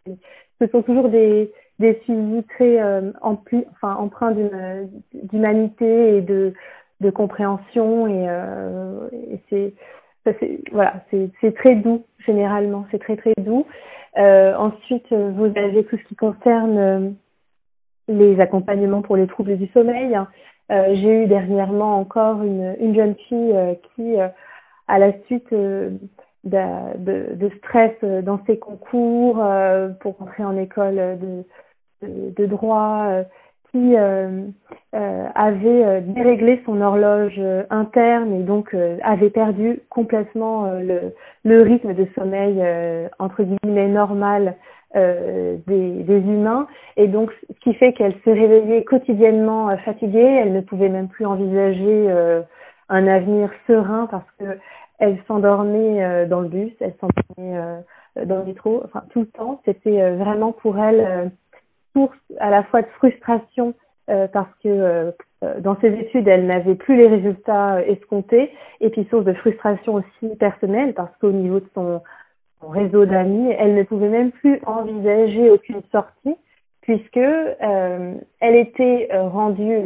Ce 0.61 0.67
sont 0.69 0.83
toujours 0.83 1.09
des, 1.09 1.53
des 1.79 2.01
suivis 2.05 2.45
très 2.45 2.81
empli, 3.21 3.67
enfin, 3.73 3.95
empreints 3.97 4.35
d'humanité 5.13 6.17
et 6.17 6.21
de, 6.23 6.55
de, 7.01 7.11
compréhension. 7.11 8.07
Et, 8.07 8.27
c'est 9.51 9.75
c'est 11.41 11.55
très 11.55 11.75
doux 11.75 12.05
généralement, 12.25 12.87
c'est 12.91 13.01
très 13.01 13.17
très 13.17 13.35
doux. 13.39 13.67
ensuite, 14.17 15.13
vous 15.13 15.53
avez 15.57 15.85
tout 15.85 15.99
ce 15.99 16.05
qui 16.05 16.17
concerne 16.17 17.17
les 18.09 18.41
accompagnements 18.41 19.03
pour 19.03 19.17
les 19.17 19.27
troubles 19.27 19.57
du 19.57 19.67
sommeil. 19.69 20.19
Euh, 20.71 20.95
j'ai 20.95 21.25
eu 21.25 21.27
dernièrement 21.27 21.99
encore 21.99 22.43
une, 22.43 22.95
jeune 22.95 23.15
fille 23.15 23.53
euh, 23.55 23.75
qui, 23.95 24.21
euh, 24.21 24.29
à 24.87 24.99
la 24.99 25.13
suite 25.25 25.55
de, 26.45 27.51
stress 27.59 27.93
dans 28.23 28.41
ses 28.47 28.59
concours 28.59 29.43
pour 30.01 30.23
entrer 30.23 30.45
en 30.45 30.57
école 30.57 31.19
de, 32.03 32.47
droit, 32.47 33.07
qui 33.71 33.97
avait 33.97 36.01
déréglé 36.01 36.63
son 36.65 36.81
horloge 36.81 37.41
interne 37.69 38.33
et 38.33 38.43
donc 38.43 38.75
avait 39.03 39.31
perdu 39.31 39.81
complètement 39.91 40.71
le, 40.73 41.13
le, 41.45 41.63
rythme 41.63 41.93
de 41.93 42.07
sommeil 42.15 42.63
entre 43.19 43.43
guillemets 43.43 43.89
normal 43.89 44.57
euh, 44.97 45.59
des, 45.67 46.19
humains. 46.19 46.67
Et 46.97 47.09
donc, 47.09 47.31
ce 47.47 47.61
qui 47.61 47.75
fait 47.75 47.93
qu'elle 47.93 48.15
se 48.25 48.31
réveillait 48.31 48.85
quotidiennement 48.85 49.69
euh, 49.69 49.77
fatiguée. 49.77 50.41
Elle 50.41 50.55
ne 50.55 50.63
pouvait 50.63 50.89
même 50.89 51.09
plus 51.09 51.27
envisager 51.27 52.07
euh, 52.09 52.41
un 52.89 53.07
avenir 53.07 53.51
serein 53.67 54.09
parce 54.11 54.25
qu'elle 54.39 55.19
s'endormait 55.27 56.27
dans 56.27 56.41
le 56.41 56.49
bus, 56.49 56.73
elle 56.81 56.95
s'endormait 57.01 57.83
dans 58.25 58.39
le 58.39 58.45
métro, 58.45 58.81
enfin 58.83 59.05
tout 59.11 59.21
le 59.21 59.27
temps. 59.27 59.61
C'était 59.67 60.11
vraiment 60.13 60.53
pour 60.53 60.79
elle 60.79 61.33
source 61.95 62.17
à 62.41 62.49
la 62.49 62.63
fois 62.63 62.81
de 62.81 62.89
frustration 62.97 63.75
parce 64.07 64.49
que 64.65 65.13
dans 65.61 65.79
ses 65.81 65.93
études, 65.99 66.27
elle 66.29 66.47
n'avait 66.47 66.77
plus 66.77 66.97
les 66.97 67.09
résultats 67.09 67.85
escomptés, 67.85 68.51
et 68.81 68.89
puis 68.89 69.07
source 69.11 69.27
de 69.27 69.35
frustration 69.35 69.97
aussi 69.97 70.35
personnelle 70.39 70.95
parce 70.95 71.15
qu'au 71.21 71.31
niveau 71.31 71.61
de 71.61 71.69
son 71.75 72.01
réseau 72.63 73.07
d'amis, 73.07 73.55
elle 73.59 73.75
ne 73.75 73.83
pouvait 73.83 74.09
même 74.09 74.33
plus 74.33 74.61
envisager 74.67 75.51
aucune 75.51 75.83
sortie 75.93 76.37
puisque 76.89 77.19
euh, 77.19 78.15
elle 78.41 78.57
était 78.57 79.11
euh, 79.13 79.29
rendue 79.29 79.81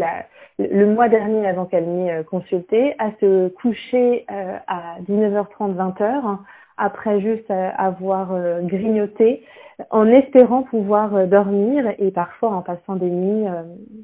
le 0.59 0.87
mois 0.87 1.09
dernier 1.09 1.49
avant 1.49 1.65
qu'elle 1.65 1.87
m'ait 1.87 2.13
euh, 2.13 2.23
consulté 2.23 2.95
à 3.01 3.11
se 3.21 3.49
coucher 3.49 4.25
à 4.29 5.01
19h30 5.09 5.75
20h 5.75 6.39
après 6.77 7.21
juste 7.21 7.51
avoir 7.51 8.35
grignoté 8.63 9.45
en 9.91 10.07
espérant 10.07 10.63
pouvoir 10.63 11.27
dormir 11.27 11.93
et 11.99 12.11
parfois 12.11 12.51
en 12.51 12.63
passant 12.63 12.97
des 12.97 13.11
nuits 13.11 13.47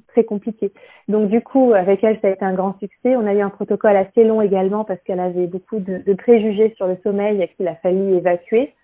très 0.09 0.25
compliquées. 0.25 0.73
Donc 1.09 1.29
du 1.29 1.41
coup, 1.41 1.73
avec 1.73 2.03
elle, 2.05 2.19
ça 2.21 2.29
a 2.29 2.31
été 2.31 2.45
un 2.45 2.55
grand 2.55 2.79
succès. 2.79 3.17
On 3.17 3.27
a 3.27 3.35
eu 3.35 3.41
un 3.41 3.51
protocole 3.51 3.97
assez 3.97 4.25
long 4.25 4.43
également 4.43 4.85
parce 4.85 5.01
qu'elle 5.05 5.21
avait 5.21 5.47
beaucoup 5.47 5.79
de, 5.79 6.15
préjugés 6.15 6.75
sur 6.77 6.87
le 6.87 6.97
sommeil 7.03 7.49
qu'il 7.57 7.69
a 7.69 7.75
fallu 7.77 8.15
évacuer. 8.15 8.75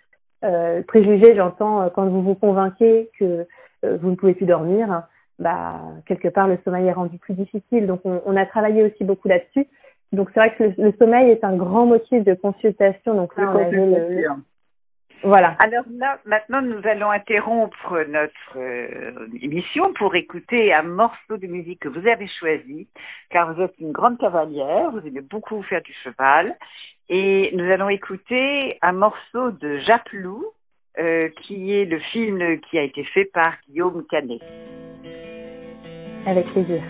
Euh, 0.44 0.82
préjugés, 0.82 1.34
j'entends 1.34 1.88
quand 1.90 2.06
vous 2.06 2.22
vous 2.22 2.34
convainquez 2.34 3.10
que 3.18 3.46
vous 3.82 4.10
ne 4.10 4.14
pouvez 4.14 4.34
plus 4.34 4.46
dormir, 4.46 5.04
bah, 5.38 5.80
quelque 6.06 6.28
part 6.28 6.48
le 6.48 6.58
sommeil 6.64 6.86
est 6.86 6.92
rendu 6.92 7.18
plus 7.18 7.34
difficile. 7.34 7.86
Donc 7.86 8.00
on, 8.04 8.36
a 8.36 8.46
travaillé 8.46 8.84
aussi 8.84 9.04
beaucoup 9.04 9.28
là-dessus. 9.28 9.66
Donc 10.14 10.30
c'est 10.32 10.40
vrai 10.40 10.54
que 10.54 10.80
le, 10.80 10.92
sommeil 10.98 11.30
est 11.30 11.44
un 11.44 11.56
grand 11.56 11.86
motif 11.86 12.24
de 12.24 12.34
consultation. 12.34 13.14
Donc 13.14 13.36
là, 13.36 13.52
on 13.54 13.58
avait 13.58 13.70
le, 13.72 14.26
voilà. 15.24 15.56
Alors 15.58 15.84
là, 15.90 16.18
maintenant, 16.26 16.60
nous 16.60 16.80
allons 16.84 17.10
interrompre 17.10 18.04
notre 18.08 18.56
euh, 18.58 19.26
émission 19.40 19.94
pour 19.94 20.14
écouter 20.16 20.74
un 20.74 20.82
morceau 20.82 21.38
de 21.38 21.46
musique 21.46 21.80
que 21.80 21.88
vous 21.88 22.06
avez 22.06 22.26
choisi, 22.26 22.88
car 23.30 23.54
vous 23.54 23.62
êtes 23.62 23.74
une 23.78 23.90
grande 23.90 24.18
cavalière, 24.18 24.90
vous 24.90 25.06
aimez 25.06 25.22
beaucoup 25.22 25.62
faire 25.62 25.80
du 25.80 25.94
cheval, 25.94 26.58
et 27.08 27.52
nous 27.54 27.70
allons 27.70 27.88
écouter 27.88 28.78
un 28.82 28.92
morceau 28.92 29.50
de 29.50 29.78
Japlou, 29.78 30.44
euh, 30.98 31.30
qui 31.40 31.72
est 31.72 31.86
le 31.86 31.98
film 31.98 32.60
qui 32.60 32.78
a 32.78 32.82
été 32.82 33.02
fait 33.02 33.24
par 33.24 33.54
Guillaume 33.66 34.04
Canet. 34.06 34.42
Avec 36.26 36.46
plaisir. 36.52 36.82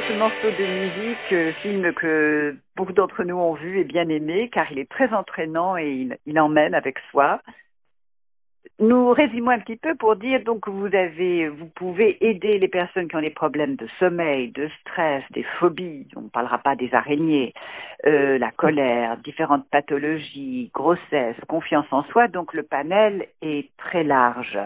Ce 0.00 0.12
morceau 0.18 0.50
de 0.50 0.66
musique, 0.66 1.32
euh, 1.32 1.52
film 1.62 1.94
que 1.94 2.54
beaucoup 2.76 2.92
d'entre 2.92 3.24
nous 3.24 3.36
ont 3.36 3.54
vu 3.54 3.78
et 3.78 3.84
bien 3.84 4.08
aimé, 4.10 4.50
car 4.50 4.70
il 4.70 4.78
est 4.78 4.90
très 4.90 5.12
entraînant 5.14 5.78
et 5.78 6.08
il, 6.26 6.38
emmène 6.38 6.74
avec 6.74 6.98
soi. 7.10 7.40
nous 8.78 9.10
résumons 9.12 9.52
un 9.52 9.58
petit 9.58 9.76
peu 9.76 9.94
pour 9.94 10.16
dire 10.16 10.44
donc 10.44 10.68
vous 10.68 10.94
avez, 10.94 11.48
vous 11.48 11.66
pouvez 11.66 12.18
aider 12.26 12.58
les 12.58 12.68
personnes 12.68 13.08
qui 13.08 13.16
ont 13.16 13.22
des 13.22 13.30
problèmes 13.30 13.76
de 13.76 13.86
sommeil, 13.98 14.50
de 14.50 14.68
stress, 14.80 15.24
des 15.30 15.44
phobies. 15.44 16.06
On 16.14 16.22
ne 16.22 16.28
parlera 16.28 16.58
pas 16.58 16.76
des 16.76 16.92
araignées, 16.92 17.54
euh, 18.04 18.38
la 18.38 18.50
colère, 18.50 19.16
différentes 19.16 19.66
pathologies, 19.70 20.70
grossesse, 20.74 21.36
confiance 21.48 21.86
en 21.90 22.04
soi. 22.04 22.28
Donc 22.28 22.52
le 22.52 22.64
panel 22.64 23.28
est 23.40 23.74
très 23.78 24.04
large. 24.04 24.58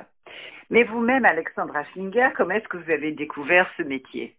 Mais 0.71 0.83
vous-même, 0.83 1.25
Alexandra 1.25 1.85
Schlinger, 1.85 2.31
comment 2.37 2.55
est-ce 2.55 2.69
que 2.69 2.79
vous 2.79 2.91
avez 2.91 3.13
découvert 3.13 3.71
ce 3.77 3.85
métier? 3.85 4.35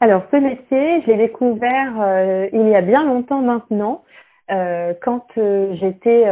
Alors 0.00 0.24
ce 0.32 0.36
métier, 0.36 1.02
j'ai 1.06 1.16
découvert 1.16 1.94
euh, 2.00 2.48
il 2.52 2.68
y 2.68 2.74
a 2.74 2.82
bien 2.82 3.04
longtemps 3.04 3.40
maintenant. 3.40 4.02
Euh, 4.50 4.92
quand 5.00 5.26
euh, 5.38 5.72
j'étais 5.74 6.26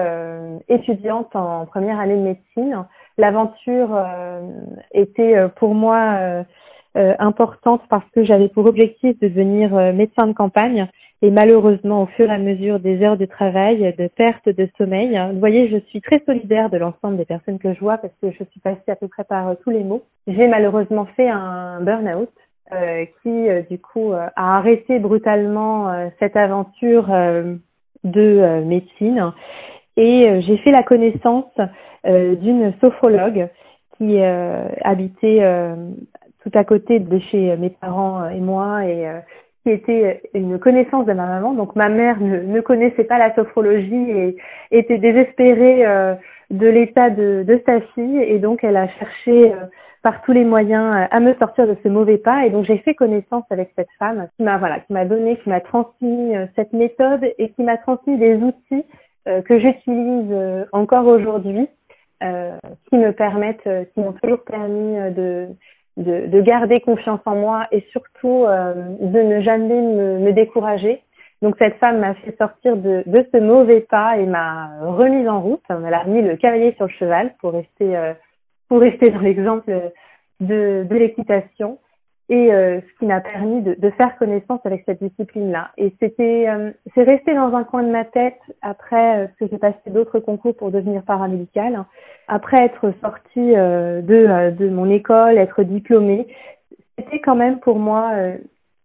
étudiante 0.69 1.35
en 1.37 1.67
première 1.67 2.01
année 2.01 2.17
de 2.17 2.23
médecine, 2.23 2.85
l'aventure 3.19 3.97
était 4.93 5.49
pour 5.57 5.75
moi 5.75 6.45
importante 6.97 7.83
parce 7.89 8.09
que 8.11 8.25
j'avais 8.25 8.49
pour 8.49 8.67
objectif 8.67 9.19
de 9.21 9.29
devenir 9.29 9.73
médecin 9.95 10.27
de 10.27 10.33
campagne 10.33 10.89
et 11.23 11.31
malheureusement 11.31 12.03
au 12.03 12.07
fur 12.07 12.31
et 12.31 12.35
à 12.35 12.39
mesure 12.39 12.81
des 12.81 13.03
heures 13.03 13.19
de 13.19 13.27
travail, 13.27 13.95
de 13.97 14.09
perte 14.09 14.49
de 14.49 14.69
sommeil, 14.79 15.21
vous 15.33 15.39
voyez, 15.39 15.69
je 15.69 15.77
suis 15.77 16.01
très 16.01 16.23
solidaire 16.27 16.71
de 16.71 16.79
l'ensemble 16.79 17.19
des 17.19 17.27
personnes 17.27 17.59
que 17.59 17.75
je 17.75 17.81
vois 17.81 17.99
parce 17.99 18.15
que 18.23 18.31
je 18.33 18.43
suis 18.51 18.61
passée 18.61 18.91
à 18.91 18.97
peu 18.97 19.07
près 19.07 19.25
par 19.25 19.55
tous 19.63 19.71
les 19.71 19.85
mots. 19.85 20.03
J'ai 20.27 20.49
malheureusement 20.49 21.07
fait 21.17 21.29
un 21.29 21.81
burn-out 21.83 22.31
qui 23.23 23.49
du 23.69 23.79
coup 23.79 24.13
a 24.13 24.31
arrêté 24.37 24.99
brutalement 24.99 26.11
cette 26.19 26.37
aventure 26.37 27.11
de 28.05 28.21
euh, 28.21 28.65
médecine. 28.65 29.33
Et 29.97 30.29
euh, 30.29 30.41
j'ai 30.41 30.57
fait 30.59 30.71
la 30.71 30.83
connaissance 30.83 31.53
euh, 32.07 32.35
d'une 32.35 32.73
sophrologue 32.81 33.49
qui 33.99 34.19
habitait 34.23 35.43
tout 36.43 36.51
à 36.55 36.65
côté 36.65 37.01
de 37.01 37.19
chez 37.19 37.55
mes 37.59 37.69
parents 37.69 38.31
et 38.31 38.41
moi 38.41 38.81
qui 39.63 39.71
était 39.71 40.23
une 40.35 40.59
connaissance 40.59 41.07
de 41.07 41.13
ma 41.13 41.27
maman. 41.27 41.53
Donc 41.53 41.77
ma 41.77 41.89
mère 41.89 42.21
ne, 42.21 42.61
connaissait 42.61 43.05
pas 43.05 43.19
la 43.19 43.35
sophrologie 43.35 44.11
et 44.11 44.37
était 44.71 44.99
désespérée 44.99 45.85
de 46.51 46.69
l'état 46.69 47.11
de, 47.11 47.45
de, 47.47 47.61
sa 47.67 47.81
fille 47.81 48.23
et 48.23 48.39
donc 48.39 48.65
elle 48.65 48.77
a 48.77 48.89
cherché 48.89 49.53
par 50.03 50.23
tous 50.23 50.33
les 50.33 50.45
moyens 50.45 50.95
euh, 50.95 51.07
à 51.11 51.21
me 51.21 51.35
sortir 51.35 51.67
de 51.67 51.77
ce 51.83 51.89
mauvais 51.89 52.19
pas. 52.19 52.47
Et 52.47 52.51
donc 52.51 52.65
j'ai 52.65 52.79
fait 52.79 52.95
connaissance 52.95 53.45
avec 53.51 53.73
cette 53.77 53.91
femme 53.99 54.29
qui 54.37 54.43
m'a 54.43 54.59
voilà, 54.59 54.81
qui 54.81 54.93
m'a 54.93 55.05
donné, 55.05 55.37
qui 55.39 55.49
m'a 55.49 55.61
transmis 55.61 56.37
euh, 56.37 56.47
cette 56.57 56.73
méthode 56.73 57.25
et 57.39 57.51
qui 57.51 57.63
m'a 57.63 57.77
transmis 57.77 58.19
des 58.19 58.37
outils 58.37 58.85
euh, 59.29 59.43
que 59.43 59.59
j'utilise 59.59 60.67
encore 60.73 61.07
aujourd'hui, 61.07 61.69
qui 62.21 62.97
me 62.99 63.13
permettent, 63.13 63.63
qui 63.65 64.01
m'ont 64.01 64.13
toujours 64.13 64.45
permis 64.45 65.15
de, 65.15 65.49
de, 65.97 66.41
garder 66.41 66.81
confiance 66.81 67.21
en 67.27 67.35
moi 67.35 67.67
et 67.73 67.81
surtout 67.91 68.47
de 68.47 69.23
ne 69.23 69.41
jamais 69.41 69.81
me, 69.81 70.33
décourager. 70.33 71.03
Donc 71.43 71.57
cette 71.59 71.77
femme 71.77 72.01
m'a 72.01 72.15
fait 72.15 72.37
sortir 72.39 72.77
de, 72.77 73.05
ce 73.07 73.39
mauvais 73.39 73.81
pas 73.81 74.17
et 74.19 74.27
m'a 74.27 74.71
remise 74.83 75.29
en 75.29 75.41
route. 75.41 75.63
Elle 75.69 75.95
a 75.95 76.01
remis 76.01 76.23
le 76.23 76.37
cavalier 76.37 76.73
sur 76.77 76.87
le 76.87 76.91
cheval 76.91 77.35
pour 77.41 77.53
rester 77.53 78.15
pour 78.71 78.81
rester 78.81 79.11
dans 79.11 79.21
l'exemple 79.21 79.91
de, 80.41 80.87
l'équitation, 80.91 81.79
et 82.31 82.55
euh, 82.55 82.81
ce 82.81 82.99
qui 82.99 83.07
m'a 83.07 83.21
permis 83.21 83.61
de, 83.61 83.91
faire 83.91 84.17
connaissance 84.17 84.61
avec 84.65 84.85
cette 84.87 85.03
discipline-là. 85.03 85.73
Et 85.77 85.93
c'était, 86.01 86.49
euh, 86.49 86.71
c'est 86.95 87.03
resté 87.03 87.35
dans 87.35 87.53
un 87.55 87.65
coin 87.65 87.83
de 87.83 87.91
ma 87.91 88.05
tête 88.05 88.39
après 88.63 89.25
euh, 89.25 89.27
que 89.39 89.49
j'ai 89.51 89.59
passé 89.59 89.79
d'autres 89.89 90.21
concours 90.21 90.57
pour 90.57 90.71
devenir 90.71 91.03
paramédicale, 91.03 91.85
après 92.29 92.65
être 92.65 92.95
sortie 93.03 93.51
de, 93.55 94.51
de 94.51 94.69
mon 94.69 94.89
école, 94.89 95.39
être 95.39 95.65
diplômée. 95.65 96.29
C'était 96.97 97.21
quand 97.21 97.35
même 97.35 97.59
pour 97.59 97.81
moi 97.81 98.13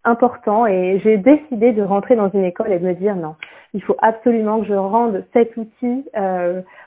important 0.05 0.65
et 0.65 0.99
j'ai 0.99 1.17
décidé 1.17 1.71
de 1.71 1.81
rentrer 1.81 2.15
dans 2.15 2.29
une 2.29 2.45
école 2.45 2.71
et 2.71 2.79
de 2.79 2.85
me 2.85 2.93
dire 2.93 3.15
non, 3.15 3.35
il 3.73 3.83
faut 3.83 3.97
absolument 3.99 4.59
que 4.61 4.67
je 4.67 4.73
rende 4.73 5.25
cet 5.33 5.57
outil 5.57 6.05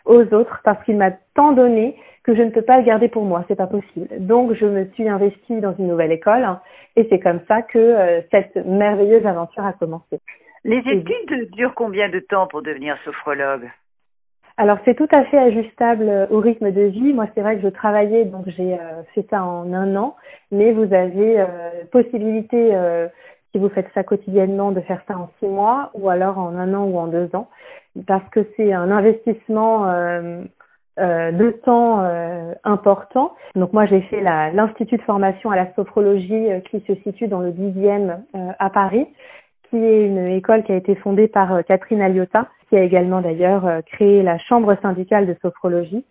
aux 0.04 0.34
autres 0.34 0.60
parce 0.64 0.82
qu'il 0.84 0.96
m'a 0.96 1.10
tant 1.34 1.52
donné 1.52 1.96
que 2.28 2.34
je 2.34 2.42
ne 2.42 2.50
peux 2.50 2.62
pas 2.62 2.76
le 2.76 2.84
garder 2.84 3.08
pour 3.08 3.24
moi, 3.24 3.42
c'est 3.48 3.56
pas 3.56 3.66
possible. 3.66 4.06
Donc 4.18 4.52
je 4.52 4.66
me 4.66 4.84
suis 4.92 5.08
investie 5.08 5.60
dans 5.60 5.74
une 5.78 5.88
nouvelle 5.88 6.12
école 6.12 6.46
et 6.94 7.08
c'est 7.10 7.20
comme 7.20 7.40
ça 7.48 7.62
que 7.62 7.78
euh, 7.78 8.20
cette 8.30 8.54
merveilleuse 8.66 9.24
aventure 9.24 9.64
a 9.64 9.72
commencé. 9.72 10.20
Les 10.62 10.82
études 10.86 11.50
durent 11.52 11.74
combien 11.74 12.10
de 12.10 12.18
temps 12.18 12.46
pour 12.46 12.60
devenir 12.60 12.98
sophrologue? 12.98 13.70
Alors 14.58 14.78
c'est 14.84 14.94
tout 14.94 15.08
à 15.10 15.24
fait 15.24 15.38
ajustable 15.38 16.08
euh, 16.08 16.26
au 16.30 16.40
rythme 16.40 16.70
de 16.70 16.82
vie. 16.82 17.14
Moi 17.14 17.26
c'est 17.34 17.40
vrai 17.40 17.56
que 17.56 17.62
je 17.62 17.68
travaillais, 17.68 18.26
donc 18.26 18.44
j'ai 18.48 18.74
euh, 18.74 19.02
fait 19.14 19.26
ça 19.30 19.42
en 19.42 19.72
un 19.72 19.96
an, 19.96 20.16
mais 20.50 20.72
vous 20.72 20.92
avez 20.92 21.44
possibilité, 21.90 22.76
si 23.52 23.58
vous 23.58 23.70
faites 23.70 23.88
ça 23.94 24.04
quotidiennement, 24.04 24.72
de 24.72 24.80
faire 24.80 25.02
ça 25.08 25.16
en 25.16 25.30
six 25.38 25.46
mois 25.46 25.90
ou 25.94 26.10
alors 26.10 26.38
en 26.38 26.54
un 26.56 26.74
an 26.74 26.84
ou 26.84 26.98
en 26.98 27.06
deux 27.06 27.30
ans, 27.34 27.48
parce 28.06 28.28
que 28.30 28.40
c'est 28.56 28.72
un 28.72 28.90
investissement 28.90 29.86
euh, 30.98 31.30
de 31.30 31.50
temps 31.50 32.00
euh, 32.00 32.54
important. 32.64 33.36
Donc 33.54 33.72
moi 33.72 33.84
j'ai 33.84 34.00
fait 34.00 34.20
l'institut 34.20 34.96
de 34.96 35.02
formation 35.02 35.52
à 35.52 35.54
la 35.54 35.72
sophrologie 35.74 36.50
euh, 36.50 36.58
qui 36.58 36.80
se 36.88 36.94
situe 37.02 37.28
dans 37.28 37.38
le 37.38 37.52
10e 37.52 38.16
à 38.34 38.70
Paris, 38.70 39.06
qui 39.70 39.76
est 39.76 40.06
une 40.06 40.26
école 40.26 40.62
qui 40.62 40.72
a 40.72 40.76
été 40.76 40.94
fondée 40.94 41.28
par 41.28 41.64
Catherine 41.64 42.02
Aliotta, 42.02 42.48
qui 42.68 42.76
a 42.76 42.82
également 42.82 43.20
d'ailleurs 43.20 43.82
créé 43.86 44.22
la 44.22 44.38
chambre 44.38 44.76
syndicale 44.82 45.26
de 45.26 45.36
sophrologie. 45.42 46.04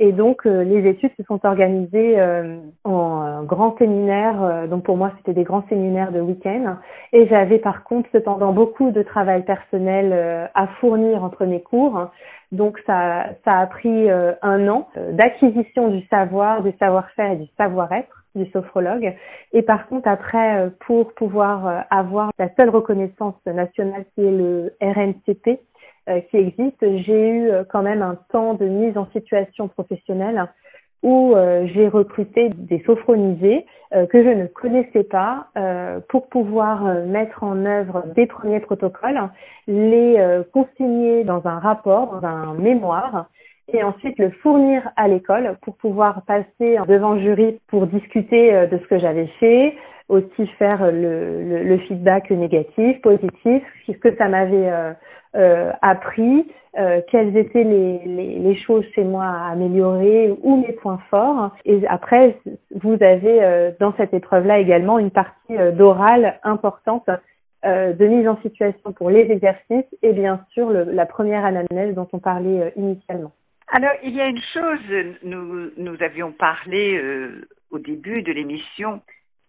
Et 0.00 0.10
donc 0.10 0.44
les 0.44 0.88
études 0.88 1.12
se 1.16 1.22
sont 1.22 1.44
organisées 1.46 2.16
en 2.82 3.44
grands 3.44 3.76
séminaires. 3.78 4.66
donc 4.68 4.82
pour 4.84 4.96
moi 4.96 5.12
c'était 5.16 5.34
des 5.34 5.44
grands 5.44 5.64
séminaires 5.68 6.10
de 6.10 6.20
week-end. 6.20 6.78
Et 7.12 7.28
j'avais 7.28 7.58
par 7.58 7.84
contre 7.84 8.08
cependant 8.12 8.52
beaucoup 8.52 8.90
de 8.90 9.02
travail 9.02 9.44
personnel 9.44 10.48
à 10.54 10.66
fournir 10.80 11.22
entre 11.22 11.46
mes 11.46 11.62
cours. 11.62 12.10
Donc 12.54 12.80
ça, 12.86 13.34
a 13.44 13.66
pris 13.66 14.08
euh, 14.10 14.32
un 14.42 14.68
an 14.68 14.88
euh, 14.96 15.12
d'acquisition 15.12 15.88
du 15.88 16.06
savoir, 16.06 16.62
du 16.62 16.72
savoir-faire 16.78 17.32
et 17.32 17.36
du 17.36 17.48
savoir-être 17.58 18.23
du 18.34 18.50
sophrologue. 18.50 19.14
Et 19.52 19.62
par 19.62 19.86
contre, 19.86 20.08
après, 20.08 20.58
euh, 20.58 20.70
pour 20.80 21.14
pouvoir 21.14 21.84
avoir 21.90 22.30
la 22.38 22.48
seule 22.58 22.70
reconnaissance 22.70 23.34
nationale 23.46 24.04
qui 24.14 24.22
est 24.22 24.30
le 24.30 24.74
RNCP 24.80 25.60
qui 26.30 26.36
existe, 26.36 26.96
j'ai 26.96 27.30
eu 27.30 27.50
quand 27.70 27.80
même 27.80 28.02
un 28.02 28.18
temps 28.30 28.52
de 28.52 28.66
mise 28.66 28.98
en 28.98 29.08
situation 29.12 29.68
professionnelle 29.68 30.46
où 31.04 31.36
euh, 31.36 31.66
j'ai 31.66 31.86
recruté 31.86 32.48
des 32.48 32.82
sophronisés 32.84 33.66
euh, 33.94 34.06
que 34.06 34.24
je 34.24 34.30
ne 34.30 34.46
connaissais 34.46 35.04
pas 35.04 35.48
euh, 35.56 36.00
pour 36.08 36.28
pouvoir 36.28 36.82
mettre 37.04 37.44
en 37.44 37.66
œuvre 37.66 38.04
des 38.16 38.26
premiers 38.26 38.60
protocoles, 38.60 39.20
les 39.68 40.42
consigner 40.52 41.22
dans 41.24 41.46
un 41.46 41.58
rapport, 41.58 42.20
dans 42.20 42.26
un 42.26 42.54
mémoire, 42.54 43.26
et 43.72 43.82
ensuite 43.82 44.18
le 44.18 44.30
fournir 44.30 44.90
à 44.96 45.08
l'école 45.08 45.56
pour 45.62 45.76
pouvoir 45.76 46.22
passer 46.22 46.78
devant 46.86 47.14
le 47.14 47.18
jury 47.18 47.60
pour 47.68 47.86
discuter 47.86 48.66
de 48.66 48.78
ce 48.78 48.86
que 48.86 48.98
j'avais 48.98 49.26
fait, 49.26 49.76
aussi 50.08 50.46
faire 50.58 50.90
le, 50.92 51.78
feedback 51.78 52.30
négatif, 52.30 53.00
positif, 53.00 53.62
ce 53.86 53.92
que 53.92 54.14
ça 54.16 54.28
m'avait 54.28 54.70
appris, 55.80 56.46
euh, 56.76 57.00
quelles 57.06 57.36
étaient 57.36 57.62
les, 57.62 58.54
choses 58.54 58.84
chez 58.94 59.04
moi 59.04 59.24
à 59.24 59.50
améliorer 59.50 60.34
ou 60.42 60.56
mes 60.56 60.72
points 60.72 61.00
forts. 61.10 61.50
Et 61.64 61.86
après, 61.86 62.38
vous 62.74 62.96
avez 63.00 63.42
euh, 63.42 63.70
dans 63.78 63.94
cette 63.96 64.14
épreuve-là 64.14 64.58
également 64.58 64.98
une 64.98 65.10
partie 65.10 65.56
euh, 65.56 65.70
d'oral 65.70 66.38
importante 66.42 67.08
de 67.66 68.06
mise 68.06 68.28
en 68.28 68.36
situation 68.42 68.92
pour 68.92 69.08
les 69.08 69.22
exercices 69.22 69.86
et 70.02 70.12
bien 70.12 70.44
sûr 70.50 70.68
la 70.70 71.06
première 71.06 71.46
anamnèse 71.46 71.94
dont 71.94 72.06
on 72.12 72.18
parlait 72.18 72.74
initialement. 72.76 73.32
Alors, 73.68 73.92
il 74.02 74.14
y 74.14 74.20
a 74.20 74.28
une 74.28 74.42
chose, 74.42 75.16
nous, 75.22 75.70
nous 75.76 76.02
avions 76.02 76.32
parlé 76.32 77.00
au 77.70 77.78
début 77.78 78.22
de 78.22 78.32
l'émission 78.32 79.02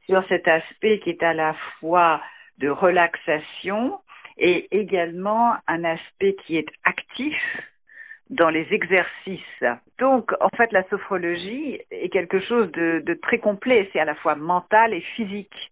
sur 0.06 0.25
cet 0.28 0.47
aspect 0.47 0.99
qui 0.99 1.10
est 1.10 1.23
à 1.23 1.34
la 1.34 1.54
fois 1.80 2.21
de 2.58 2.69
relaxation 2.69 3.99
et 4.38 4.67
également 4.78 5.56
un 5.67 5.84
aspect 5.84 6.36
qui 6.36 6.58
est 6.58 6.69
actif 6.84 7.36
dans 8.30 8.49
les 8.49 8.67
exercices. 8.73 9.63
Donc, 9.99 10.32
en 10.41 10.49
fait, 10.49 10.71
la 10.71 10.84
sophrologie 10.89 11.80
est 11.91 12.10
quelque 12.10 12.39
chose 12.39 12.71
de, 12.71 13.13
très 13.21 13.39
complet. 13.39 13.89
C'est 13.93 13.99
à 13.99 14.06
la 14.06 14.15
fois 14.15 14.36
mental 14.36 14.93
et 14.93 15.01
physique. 15.01 15.71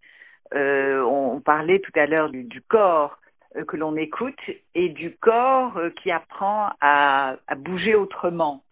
Euh, 0.54 1.02
on, 1.02 1.42
parlait 1.42 1.80
tout 1.80 1.92
à 1.96 2.06
l'heure 2.06 2.30
du, 2.30 2.62
corps 2.62 3.18
euh, 3.18 3.23
que 3.68 3.78
l'on 3.78 3.96
écoute 3.96 4.40
et 4.76 4.90
du 4.90 5.16
corps 5.16 5.78
euh, 5.78 5.90
qui 5.90 6.12
apprend 6.12 6.72
à 6.82 7.38
bouger 7.56 7.96
autrement. 7.96 8.64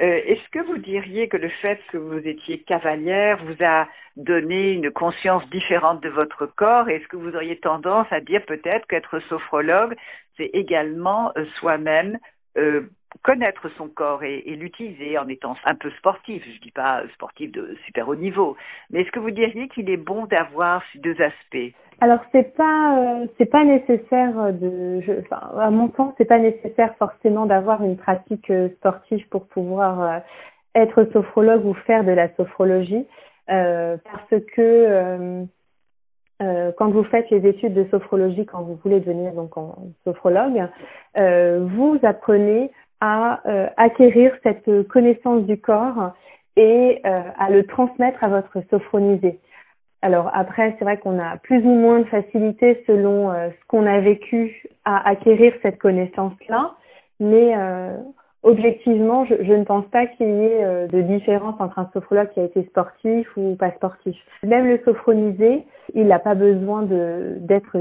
Euh, 0.00 0.20
est-ce 0.26 0.48
que 0.50 0.58
vous 0.58 0.78
diriez 0.78 1.28
que 1.28 1.36
le 1.36 1.48
fait 1.48 1.78
que 1.92 1.96
vous 1.96 2.18
étiez 2.18 2.58
cavalière 2.58 3.38
vous 3.44 3.64
a 3.64 3.88
donné 4.16 4.72
une 4.72 4.90
conscience 4.90 5.48
différente 5.50 6.02
de 6.02 6.08
votre 6.08 6.46
corps? 6.46 6.88
Est-ce 6.88 7.06
que 7.06 7.16
vous 7.16 7.34
auriez 7.36 7.60
tendance 7.60 8.08
à 8.10 8.20
dire 8.20 8.44
peut-être 8.44 8.88
qu'être 8.88 9.20
sophrologue, 9.20 9.94
c'est 10.36 10.50
également 10.52 11.32
euh, 11.38 11.44
soi-même 11.60 12.18
euh, 12.58 12.90
connaître 13.22 13.68
son 13.76 13.88
corps 13.88 14.24
et, 14.24 14.42
l'utiliser 14.56 15.16
en 15.16 15.28
étant 15.28 15.54
un 15.64 15.76
peu 15.76 15.90
sportif? 15.90 16.42
Je 16.44 16.56
ne 16.56 16.58
dis 16.58 16.72
pas 16.72 17.04
sportif 17.14 17.52
de 17.52 17.76
super 17.86 18.08
haut 18.08 18.16
niveau, 18.16 18.56
mais 18.90 19.02
est-ce 19.02 19.12
que 19.12 19.20
vous 19.20 19.30
diriez 19.30 19.68
qu'il 19.68 19.88
est 19.90 19.96
bon 19.96 20.26
d'avoir 20.26 20.82
ces 20.92 20.98
deux 20.98 21.20
aspects? 21.22 21.72
Alors 22.00 22.20
c'est 22.32 22.54
pas 22.56 22.98
euh, 22.98 23.26
c'est 23.38 23.46
pas 23.46 23.64
nécessaire 23.64 24.52
de 24.52 25.00
à 25.30 25.70
mon 25.70 25.92
sens 25.92 26.12
c'est 26.18 26.24
pas 26.24 26.38
nécessaire 26.38 26.94
forcément 26.98 27.46
d'avoir 27.46 27.82
une 27.82 27.96
pratique 27.96 28.50
euh, 28.50 28.68
sportive 28.76 29.28
pour 29.28 29.46
pouvoir 29.46 30.02
euh, 30.02 30.18
être 30.74 31.08
sophrologue 31.12 31.64
ou 31.64 31.74
faire 31.74 32.04
de 32.04 32.12
la 32.12 32.34
sophrologie 32.34 33.06
parce 33.46 34.42
que 34.54 35.46
quand 36.40 36.90
vous 36.90 37.04
faites 37.04 37.30
les 37.30 37.46
études 37.46 37.74
de 37.74 37.84
sophrologie, 37.90 38.44
quand 38.46 38.62
vous 38.62 38.78
voulez 38.82 39.00
devenir 39.00 39.32
donc 39.34 39.52
sophrologue, 40.02 40.66
vous 41.14 41.98
apprenez 42.02 42.72
à 43.00 43.40
acquérir 43.76 44.32
cette 44.42 44.88
connaissance 44.88 45.42
du 45.42 45.60
corps 45.60 46.14
et 46.56 47.02
à 47.04 47.50
le 47.50 47.64
transmettre 47.64 48.24
à 48.24 48.28
votre 48.28 48.62
sophronisé. 48.70 49.38
Alors 50.04 50.30
après, 50.34 50.76
c'est 50.78 50.84
vrai 50.84 50.98
qu'on 50.98 51.18
a 51.18 51.38
plus 51.38 51.64
ou 51.64 51.74
moins 51.74 52.00
de 52.00 52.04
facilité 52.04 52.84
selon 52.86 53.30
euh, 53.30 53.48
ce 53.48 53.66
qu'on 53.68 53.86
a 53.86 54.00
vécu 54.00 54.66
à 54.84 55.08
acquérir 55.08 55.54
cette 55.62 55.78
connaissance-là, 55.78 56.74
mais 57.20 57.54
objectivement, 58.42 59.24
je, 59.24 59.34
ne 59.34 59.64
pense 59.64 59.86
pas 59.86 60.06
qu'il 60.06 60.28
y 60.28 60.44
ait 60.44 60.86
de 60.88 61.00
différence 61.00 61.54
entre 61.58 61.78
un 61.78 61.88
sophrologue 61.94 62.28
qui 62.34 62.40
a 62.40 62.44
été 62.44 62.64
sportif 62.64 63.26
ou 63.38 63.56
pas 63.56 63.70
sportif. 63.70 64.16
Même 64.42 64.66
le 64.66 64.78
sophronisé, 64.84 65.64
il 65.94 66.06
n'a 66.06 66.18
pas 66.18 66.34
besoin 66.34 66.82
d'être 66.82 67.78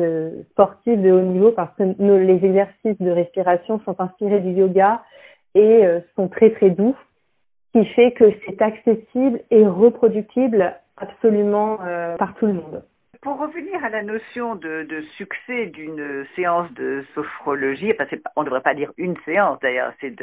sportif 0.51 1.01
de 1.01 1.11
haut 1.11 1.19
niveau 1.19 1.51
parce 1.51 1.75
que 1.75 1.83
les 1.83 2.45
exercices 2.45 3.01
de 3.01 3.11
respiration 3.11 3.81
sont 3.83 3.99
inspirés 3.99 4.39
du 4.39 4.51
yoga 4.51 5.01
et 5.55 5.85
euh, 5.85 5.99
sont 6.15 6.27
très 6.27 6.51
très 6.51 6.69
doux, 6.69 6.95
qui 7.73 7.85
fait 7.85 8.11
que 8.11 8.25
c'est 8.45 8.61
accessible 8.61 9.41
et 9.51 9.65
reproductible 9.65 10.75
absolument 10.97 11.79
euh, 11.85 12.15
par 12.17 12.35
tout 12.35 12.47
le 12.47 12.53
monde. 12.53 12.83
Pour 13.21 13.39
revenir 13.39 13.81
à 13.85 13.89
la 13.89 14.03
notion 14.03 14.55
de, 14.55 14.85
succès 15.15 15.67
d'une 15.67 16.25
séance 16.35 16.69
de 16.73 17.05
sophrologie, 17.15 17.93
on 18.35 18.41
ne 18.41 18.45
devrait 18.45 18.61
pas 18.61 18.73
dire 18.73 18.91
une 18.97 19.15
séance 19.23 19.59
d'ailleurs, 19.61 19.93
c'est 20.01 20.13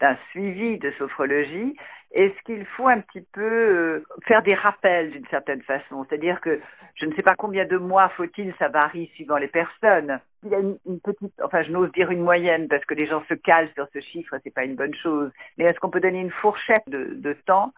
d'un 0.00 0.16
suivi 0.32 0.76
de 0.78 0.90
sophrologie, 0.98 1.76
est-ce 2.12 2.34
qu'il 2.44 2.64
faut 2.64 2.88
un 2.88 3.00
petit 3.00 3.20
peu 3.32 3.42
euh, 3.42 4.04
faire 4.26 4.42
des 4.42 4.54
rappels 4.54 5.10
d'une 5.10 5.26
certaine 5.26 5.62
façon? 5.62 6.06
C'est-à-dire 6.08 6.40
que 6.40 6.60
je 6.94 7.06
ne 7.06 7.14
sais 7.14 7.22
pas 7.22 7.34
combien 7.36 7.66
de 7.66 7.76
mois 7.76 8.08
faut-il, 8.08 8.54
ça 8.58 8.68
varie 8.68 9.10
suivant 9.14 9.36
les 9.36 9.48
personnes. 9.48 10.18
Il 10.42 10.50
y 10.50 10.54
a 10.54 10.58
une, 10.58 11.00
petite, 11.00 11.34
enfin 11.42 11.62
je 11.62 11.70
n'ose 11.70 11.92
dire 11.92 12.10
une 12.10 12.22
moyenne 12.22 12.66
parce 12.66 12.84
que 12.86 12.94
les 12.94 13.06
gens 13.06 13.22
se 13.28 13.34
calent 13.34 13.70
sur 13.74 13.88
ce 13.92 14.00
chiffre, 14.00 14.34
c'est 14.42 14.54
pas 14.54 14.64
une 14.64 14.74
bonne 14.74 14.94
chose. 14.94 15.30
Mais 15.58 15.64
est-ce 15.64 15.78
qu'on 15.80 15.90
peut 15.90 16.00
donner 16.00 16.20
une 16.20 16.30
fourchette 16.30 16.88
de, 16.88 17.32
temps 17.44 17.72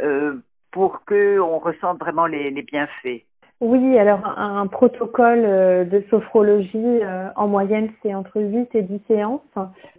euh, 0.00 0.36
pour 0.74 1.02
qu'on 1.06 1.58
ressente 1.58 1.98
vraiment 2.00 2.26
les 2.26 2.50
bienfaits 2.62 3.24
oui, 3.60 3.98
alors 3.98 4.20
un, 4.36 4.66
protocole 4.66 5.42
euh, 5.44 5.84
de 5.84 6.04
sophrologie, 6.10 6.76
euh, 6.76 7.28
en 7.36 7.46
moyenne, 7.46 7.90
c'est 8.02 8.12
entre 8.12 8.42
8 8.42 8.74
et 8.74 8.82
10 8.82 9.00
séances 9.08 9.40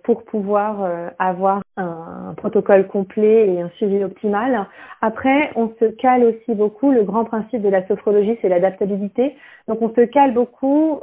pour 0.03 0.23
pouvoir 0.23 0.83
euh, 0.83 1.09
avoir 1.17 1.63
un, 1.77 2.35
protocole 2.37 2.85
complet 2.85 3.47
et 3.47 3.61
un 3.61 3.69
suivi 3.69 4.03
optimal. 4.03 4.67
Après, 5.01 5.51
on 5.55 5.71
se 5.79 5.85
cale 5.85 6.25
aussi 6.25 6.53
beaucoup. 6.53 6.91
Le 6.91 7.03
grand 7.03 7.23
principe 7.23 7.61
de 7.61 7.69
la 7.69 7.87
sophrologie, 7.87 8.37
c'est 8.41 8.49
l'adaptabilité. 8.49 9.35
Donc, 9.67 9.81
on 9.81 9.89
se 9.95 10.01
cale 10.01 10.33
beaucoup 10.33 10.99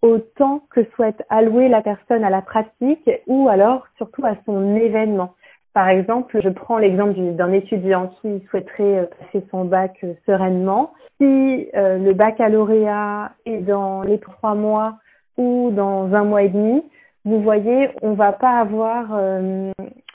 au 0.00 0.18
temps 0.18 0.62
que 0.70 0.84
souhaite 0.94 1.22
allouer 1.28 1.68
la 1.68 1.82
personne 1.82 2.24
à 2.24 2.30
la 2.30 2.40
pratique 2.42 3.10
ou 3.26 3.48
alors 3.48 3.86
surtout 3.98 4.24
à 4.24 4.36
son 4.46 4.74
événement. 4.74 5.34
Par 5.74 5.88
exemple, 5.88 6.38
je 6.40 6.50
prends 6.50 6.76
l'exemple 6.76 7.18
d'un 7.18 7.52
étudiant 7.52 8.12
qui 8.20 8.44
souhaiterait 8.50 8.98
euh, 8.98 9.06
passer 9.06 9.44
son 9.50 9.64
bac 9.64 9.96
euh, 10.04 10.12
sereinement. 10.26 10.92
Si 11.18 11.68
euh, 11.74 11.98
le 11.98 12.12
baccalauréat 12.12 13.32
est 13.46 13.58
dans 13.58 14.02
les 14.02 14.18
trois 14.18 14.54
mois 14.54 14.98
ou 15.38 15.70
dans 15.72 16.12
un 16.14 16.24
mois 16.24 16.42
et 16.42 16.50
demi, 16.50 16.82
vous 17.24 17.40
voyez, 17.40 17.88
on 18.02 18.10
ne 18.10 18.16
va 18.16 18.32
pas 18.32 18.58
avoir 18.58 19.16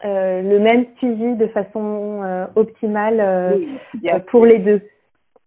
le 0.03 0.59
même 0.59 0.85
suivi 0.97 1.35
de 1.35 1.47
façon 1.47 2.47
optimale 2.55 3.57
pour 4.27 4.45
les 4.45 4.59
deux. 4.59 4.81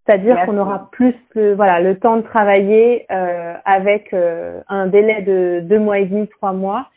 C'est-à-dire 0.07 0.46
qu'on 0.46 0.57
aura 0.57 0.88
plus 0.90 1.14
le, 1.35 1.55
voilà, 1.55 1.81
le 1.81 1.99
temps 1.99 2.16
de 2.16 2.23
travailler 2.23 3.07
avec 3.11 4.14
un 4.68 4.87
délai 4.87 5.20
de 5.20 5.61
deux 5.61 5.79
mois 5.79 5.99
et 5.99 6.07
demi, 6.07 6.27
trois 6.29 6.55
mois, 6.55 6.88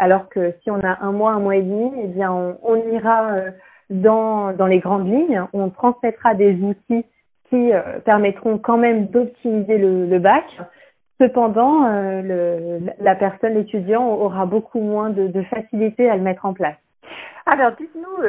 alors 0.00 0.30
que 0.30 0.54
si 0.62 0.70
on 0.70 0.80
a 0.82 1.04
un 1.04 1.12
mois, 1.12 1.32
un 1.32 1.40
mois 1.40 1.56
et 1.56 1.62
demi, 1.62 1.92
eh 2.02 2.06
bien 2.06 2.32
on, 2.32 2.76
ira 2.90 3.32
euh, 3.32 3.50
dans, 3.90 4.66
les 4.66 4.78
grandes 4.78 5.06
lignes, 5.06 5.44
on 5.52 5.68
transmettra 5.68 6.34
des 6.34 6.54
outils 6.54 7.04
qui 7.50 7.72
euh, 7.72 8.00
permettront 8.02 8.56
quand 8.56 8.78
même 8.78 9.08
d'optimiser 9.08 9.76
le, 9.76 10.18
bac. 10.18 10.58
Cependant, 11.20 11.84
euh, 11.84 12.80
la 12.98 13.14
personne, 13.14 13.54
l'étudiant, 13.54 14.08
aura 14.08 14.46
beaucoup 14.46 14.80
moins 14.80 15.10
de, 15.10 15.42
facilité 15.42 16.08
à 16.08 16.16
le 16.16 16.22
mettre 16.22 16.46
en 16.46 16.54
place. 16.54 16.78
Alors, 17.44 17.72
dites-nous, 17.72 18.24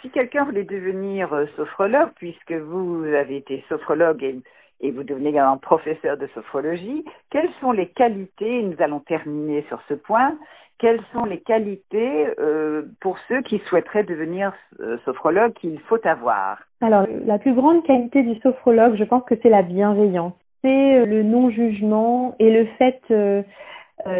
si 0.00 0.10
quelqu'un 0.10 0.44
voulait 0.44 0.64
devenir 0.64 1.30
sophrologue, 1.56 2.10
puisque 2.14 2.52
vous 2.52 3.04
avez 3.06 3.38
été 3.38 3.64
sophrologue 3.68 4.22
et, 4.22 4.40
et 4.80 4.90
vous 4.90 5.02
devenez 5.02 5.30
également 5.30 5.58
professeur 5.58 6.16
de 6.16 6.26
sophrologie, 6.28 7.04
quelles 7.30 7.50
sont 7.60 7.72
les 7.72 7.86
qualités, 7.86 8.62
nous 8.62 8.76
allons 8.78 9.00
terminer 9.00 9.64
sur 9.68 9.80
ce 9.88 9.94
point, 9.94 10.38
quelles 10.78 11.00
sont 11.12 11.24
les 11.24 11.40
qualités 11.40 12.28
euh, 12.38 12.82
pour 13.00 13.18
ceux 13.28 13.42
qui 13.42 13.58
souhaiteraient 13.66 14.04
devenir 14.04 14.52
euh, 14.80 14.96
sophrologue 15.04 15.52
qu'il 15.54 15.78
faut 15.80 15.98
avoir? 16.06 16.58
Alors, 16.80 17.06
la 17.26 17.38
plus 17.38 17.52
grande 17.52 17.84
qualité 17.84 18.22
du 18.22 18.36
sophrologue, 18.36 18.94
je 18.94 19.04
pense 19.04 19.24
que 19.24 19.34
c'est 19.42 19.50
la 19.50 19.62
bienveillance. 19.62 20.34
C'est 20.62 21.00
euh, 21.00 21.06
le 21.06 21.24
non-jugement 21.24 22.36
et 22.38 22.52
le 22.52 22.66
fait 22.78 23.02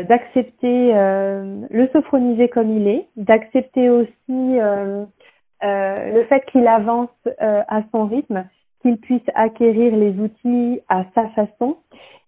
d'accepter 0.09 0.93
le 0.93 1.89
sophroniser 1.93 2.49
comme 2.49 2.69
il 2.69 2.89
est, 2.89 3.07
d'accepter 3.15 3.91
aussi 3.91 4.59
le 4.59 6.25
fait 6.29 6.45
qu'il 6.47 6.67
avance 6.67 7.11
à 7.39 7.83
son 7.93 8.07
rythme, 8.07 8.45
qu'il 8.89 8.99
puisse 8.99 9.29
acquérir 9.35 9.95
les 9.97 10.19
outils 10.19 10.81
à 10.89 11.05
sa 11.15 11.29
façon. 11.29 11.77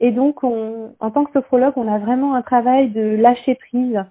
Et 0.01 0.11
donc, 0.11 0.45
en 0.45 1.11
tant 1.13 1.25
que 1.25 1.33
sophrologue, 1.33 1.75
on 1.77 1.89
a 1.89 1.99
vraiment 1.99 2.35
un 2.35 2.43
travail 2.43 2.89
de 2.89 3.17
lâcher 3.17 3.55
prise 3.55 4.03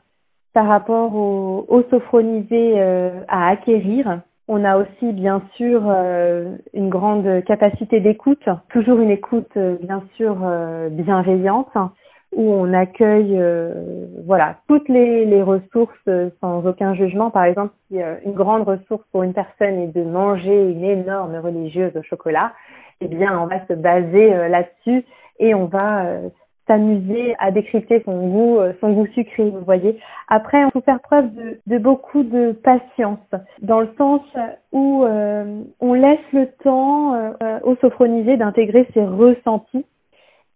par 0.53 0.67
rapport 0.67 1.15
aux, 1.15 1.83
sophronisés 1.89 2.73
euh, 2.77 3.21
à 3.27 3.49
acquérir. 3.49 4.21
On 4.47 4.65
a 4.65 4.77
aussi 4.77 5.13
bien 5.13 5.43
sûr 5.53 5.83
euh, 5.85 6.55
une 6.73 6.89
grande 6.89 7.43
capacité 7.43 7.99
d'écoute, 7.99 8.49
toujours 8.69 8.99
une 8.99 9.11
écoute 9.11 9.51
euh, 9.57 9.75
bien 9.81 10.03
sûr 10.15 10.37
bienveillante, 10.89 11.69
où 12.31 12.51
on 12.53 12.73
accueille 12.73 13.41
voilà 14.25 14.57
toutes 14.67 14.87
les, 14.89 15.41
ressources 15.41 16.09
sans 16.41 16.65
aucun 16.65 16.93
jugement. 16.93 17.31
Par 17.31 17.43
exemple, 17.43 17.73
si 17.87 17.97
une 18.25 18.33
grande 18.33 18.67
ressource 18.67 19.03
pour 19.11 19.23
une 19.23 19.33
personne 19.33 19.79
est 19.79 19.87
de 19.87 20.03
manger 20.03 20.71
une 20.71 20.83
énorme 20.83 21.35
religieuse 21.37 21.95
au 21.95 22.03
chocolat, 22.03 22.53
eh 23.01 23.07
bien 23.07 23.39
on 23.39 23.47
va 23.47 23.65
se 23.67 23.73
baser 23.73 24.29
là-dessus 24.49 25.05
et 25.39 25.55
on 25.55 25.65
va 25.65 26.05
s'amuser 26.69 27.35
à 27.39 27.49
décrypter 27.49 28.03
son 28.05 28.27
goût, 28.27 28.59
euh, 28.59 28.73
son 28.79 28.91
goût 28.93 29.07
sucré, 29.07 29.49
vous 29.49 29.65
voyez. 29.65 29.99
Après, 30.27 30.63
on 30.63 30.69
peut 30.69 30.81
faire 30.81 30.99
preuve 30.99 31.29
de, 31.65 31.77
beaucoup 31.79 32.23
de 32.23 32.51
patience, 32.51 33.19
dans 33.61 33.79
le 33.79 33.89
sens 33.97 34.21
où 34.71 35.03
euh, 35.03 35.63
on 35.79 35.93
laisse 35.93 36.19
le 36.31 36.47
temps 36.63 37.15
euh, 37.15 37.59
au 37.63 37.75
sophronisé 37.77 38.37
d'intégrer 38.37 38.87
ses 38.93 39.03
ressentis 39.03 39.85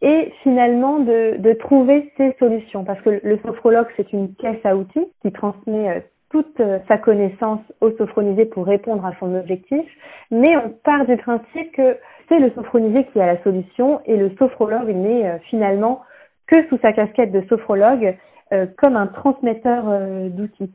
et 0.03 0.33
finalement 0.43 0.99
de, 0.99 1.53
trouver 1.53 2.11
ses 2.17 2.35
solutions. 2.37 2.83
Parce 2.83 3.01
que 3.01 3.21
le 3.23 3.39
sophrologue, 3.39 3.87
c'est 3.95 4.11
une 4.11 4.35
caisse 4.35 4.63
à 4.65 4.75
outils 4.75 5.07
qui 5.21 5.31
transmet 5.31 6.05
toute 6.29 6.61
sa 6.89 6.97
connaissance 6.97 7.61
au 7.79 7.91
sophronisé 7.91 8.45
pour 8.45 8.65
répondre 8.65 9.05
à 9.05 9.13
son 9.19 9.33
objectif, 9.35 9.85
mais 10.29 10.57
on 10.57 10.69
part 10.69 11.05
du 11.05 11.15
principe 11.15 11.71
que 11.71 11.97
c'est 12.27 12.39
le 12.39 12.51
sophronisé 12.51 13.05
qui 13.05 13.21
a 13.21 13.25
la 13.27 13.41
solution 13.43 14.01
et 14.05 14.17
le 14.17 14.31
sophrologue 14.37 14.89
n'est 14.89 15.27
euh, 15.27 15.37
finalement 15.43 16.01
que 16.47 16.67
sous 16.67 16.79
sa 16.81 16.91
casquette 16.91 17.31
de 17.31 17.43
sophrologue 17.47 18.17
euh, 18.51 18.65
comme 18.77 18.97
un 18.97 19.07
transmetteur 19.07 19.85
euh, 19.87 20.29
d'outils. 20.29 20.73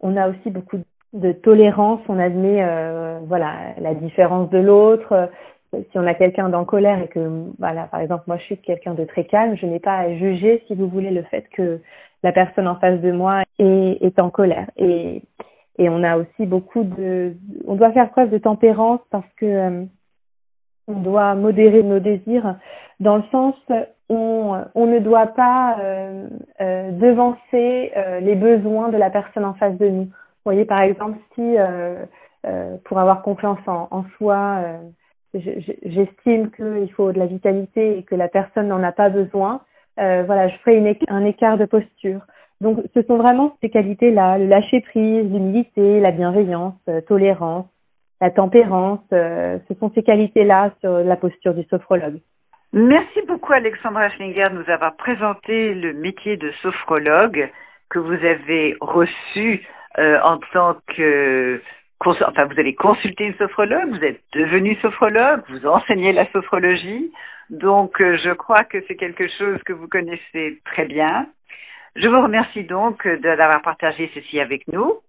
On 0.00 0.16
a 0.16 0.28
aussi 0.28 0.50
beaucoup 0.50 0.78
de 1.12 1.32
tolérance, 1.32 2.00
on 2.08 2.18
admet 2.18 2.66
voilà 3.26 3.54
la 3.78 3.94
différence 3.94 4.50
de 4.50 4.58
l'autre. 4.58 5.30
Si 5.90 5.98
on 5.98 6.06
a 6.06 6.14
quelqu'un 6.14 6.48
d'en 6.48 6.64
colère 6.64 7.02
et 7.02 7.08
que 7.08 7.44
voilà 7.58 7.84
par 7.84 8.00
exemple 8.00 8.24
moi 8.26 8.36
je 8.38 8.44
suis 8.44 8.58
quelqu'un 8.58 8.94
de 8.94 9.04
très 9.04 9.24
calme, 9.24 9.56
je 9.56 9.66
n'ai 9.66 9.80
pas 9.80 9.96
à 9.96 10.14
juger 10.14 10.62
si 10.66 10.74
vous 10.74 10.88
voulez 10.88 11.10
le 11.10 11.22
fait 11.22 11.48
que 11.50 11.80
la 12.22 12.32
personne 12.32 12.68
en 12.68 12.76
face 12.76 13.00
de 13.00 13.12
moi 13.12 13.42
est, 13.58 14.18
en 14.20 14.30
colère. 14.30 14.70
Et, 14.76 15.22
on 15.78 16.02
a 16.04 16.16
aussi 16.16 16.46
beaucoup 16.46 16.84
de 16.84 17.34
on 17.66 17.74
doit 17.74 17.92
faire 17.92 18.10
preuve 18.10 18.30
de 18.30 18.38
tempérance 18.38 19.00
parce 19.10 19.28
que 19.36 19.86
on 20.86 21.00
doit 21.00 21.34
modérer 21.34 21.82
nos 21.82 21.98
désirs 21.98 22.56
dans 23.00 23.16
le 23.16 23.22
sens 23.32 23.56
où 24.08 24.54
on 24.74 24.86
ne 24.86 24.98
doit 25.00 25.28
pas 25.28 25.76
devancer 26.60 27.92
les 28.20 28.34
besoins 28.36 28.88
de 28.90 28.96
la 28.96 29.10
personne 29.10 29.44
en 29.44 29.54
face 29.54 29.76
de 29.76 29.88
nous. 29.88 30.04
Vous 30.04 30.50
voyez, 30.50 30.64
par 30.64 30.80
exemple, 30.82 31.18
si 31.34 31.56
pour 32.84 32.98
avoir 32.98 33.22
confiance 33.22 33.58
en 33.66 34.04
soi, 34.16 34.62
j'estime 35.34 36.50
qu'il 36.50 36.92
faut 36.92 37.12
de 37.12 37.18
la 37.18 37.26
vitalité 37.26 37.98
et 37.98 38.02
que 38.02 38.14
la 38.14 38.28
personne 38.28 38.68
n'en 38.68 38.82
a 38.82 38.92
pas 38.92 39.08
besoin, 39.08 39.62
euh, 40.00 40.22
voilà, 40.26 40.48
je 40.48 40.56
ferai 40.58 40.98
un 41.08 41.24
écart 41.24 41.58
de 41.58 41.64
posture. 41.64 42.20
Donc, 42.60 42.80
ce 42.94 43.02
sont 43.02 43.16
vraiment 43.16 43.56
ces 43.62 43.70
qualités-là, 43.70 44.38
le 44.38 44.46
lâcher 44.46 44.80
prise, 44.80 45.30
l'humilité, 45.30 46.00
la 46.00 46.12
bienveillance, 46.12 46.74
euh, 46.88 47.00
tolérance, 47.00 47.66
la 48.20 48.30
tempérance. 48.30 49.00
Euh, 49.12 49.58
ce 49.68 49.74
sont 49.78 49.90
ces 49.94 50.02
qualités-là 50.02 50.72
sur 50.80 50.98
la 50.98 51.16
posture 51.16 51.54
du 51.54 51.64
sophrologue. 51.64 52.20
Merci 52.72 53.22
beaucoup 53.28 53.52
Alexandra 53.52 54.10
Schlinger 54.10 54.48
de 54.50 54.54
nous 54.54 54.70
avoir 54.70 54.96
présenté 54.96 55.74
le 55.74 55.92
métier 55.92 56.36
de 56.36 56.50
sophrologue 56.62 57.50
que 57.88 58.00
vous 58.00 58.14
avez 58.14 58.76
reçu 58.80 59.64
en 59.96 60.38
tant 60.52 60.74
que 60.88 61.60
enfin, 62.00 62.44
vous 62.46 62.58
avez 62.58 62.74
consulté 62.74 63.26
une 63.26 63.36
sophrologue, 63.36 63.90
vous 63.90 64.04
êtes 64.04 64.22
devenu 64.32 64.76
sophrologue, 64.76 65.42
vous 65.48 65.66
enseignez 65.66 66.12
la 66.12 66.30
sophrologie. 66.32 67.12
Donc, 67.50 68.00
euh, 68.00 68.16
je 68.16 68.30
crois 68.30 68.64
que 68.64 68.78
c'est 68.86 68.96
quelque 68.96 69.28
chose 69.28 69.62
que 69.64 69.72
vous 69.72 69.88
connaissez 69.88 70.60
très 70.64 70.86
bien. 70.86 71.28
Je 71.96 72.08
vous 72.08 72.20
remercie 72.20 72.64
donc 72.64 73.06
d'avoir 73.06 73.62
partagé 73.62 74.10
ceci 74.14 74.40
avec 74.40 74.66
nous. 74.68 75.00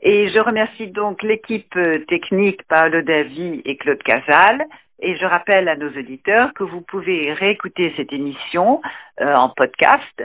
Et 0.00 0.28
je 0.28 0.38
remercie 0.38 0.88
donc 0.88 1.22
l'équipe 1.22 1.78
technique 2.08 2.62
Paolo 2.64 3.02
Davi 3.02 3.62
et 3.64 3.76
Claude 3.76 4.02
Casal. 4.02 4.66
Et 5.00 5.16
je 5.16 5.24
rappelle 5.24 5.68
à 5.68 5.76
nos 5.76 5.90
auditeurs 5.90 6.52
que 6.54 6.64
vous 6.64 6.80
pouvez 6.80 7.32
réécouter 7.32 7.92
cette 7.96 8.12
émission 8.12 8.80
euh, 9.20 9.34
en 9.34 9.48
podcast 9.50 10.22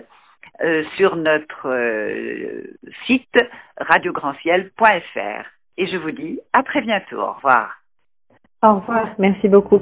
euh, 0.62 0.84
sur 0.96 1.16
notre 1.16 1.68
site 3.06 3.40
radiograndciel.fr. 3.78 5.59
Et 5.80 5.88
je 5.88 5.96
vous 5.96 6.12
dis 6.12 6.42
à 6.52 6.62
très 6.62 6.82
bientôt. 6.82 7.22
Au 7.22 7.32
revoir. 7.32 7.82
Au 8.62 8.76
revoir. 8.76 9.16
Merci 9.18 9.48
beaucoup. 9.48 9.80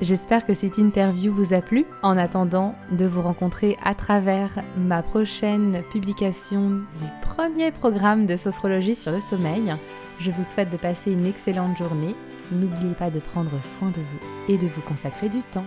J'espère 0.00 0.46
que 0.46 0.54
cette 0.54 0.78
interview 0.78 1.34
vous 1.34 1.52
a 1.52 1.60
plu. 1.60 1.84
En 2.02 2.16
attendant 2.16 2.76
de 2.92 3.04
vous 3.04 3.20
rencontrer 3.20 3.76
à 3.82 3.96
travers 3.96 4.50
ma 4.76 5.02
prochaine 5.02 5.82
publication 5.90 6.68
du 6.70 7.06
premier 7.22 7.72
programme 7.72 8.26
de 8.26 8.36
sophrologie 8.36 8.94
sur 8.94 9.10
le 9.10 9.20
sommeil, 9.20 9.74
je 10.20 10.30
vous 10.30 10.44
souhaite 10.44 10.70
de 10.70 10.76
passer 10.76 11.10
une 11.10 11.26
excellente 11.26 11.76
journée. 11.76 12.14
N'oubliez 12.52 12.94
pas 12.94 13.10
de 13.10 13.18
prendre 13.18 13.50
soin 13.60 13.88
de 13.88 13.96
vous 13.96 14.52
et 14.52 14.56
de 14.56 14.68
vous 14.68 14.82
consacrer 14.82 15.28
du 15.28 15.42
temps. 15.42 15.66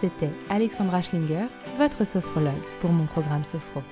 C'était 0.00 0.30
Alexandra 0.48 1.02
Schlinger, 1.02 1.46
votre 1.76 2.06
sophrologue 2.06 2.54
pour 2.80 2.90
mon 2.90 3.04
programme 3.04 3.44
Sophro. 3.44 3.82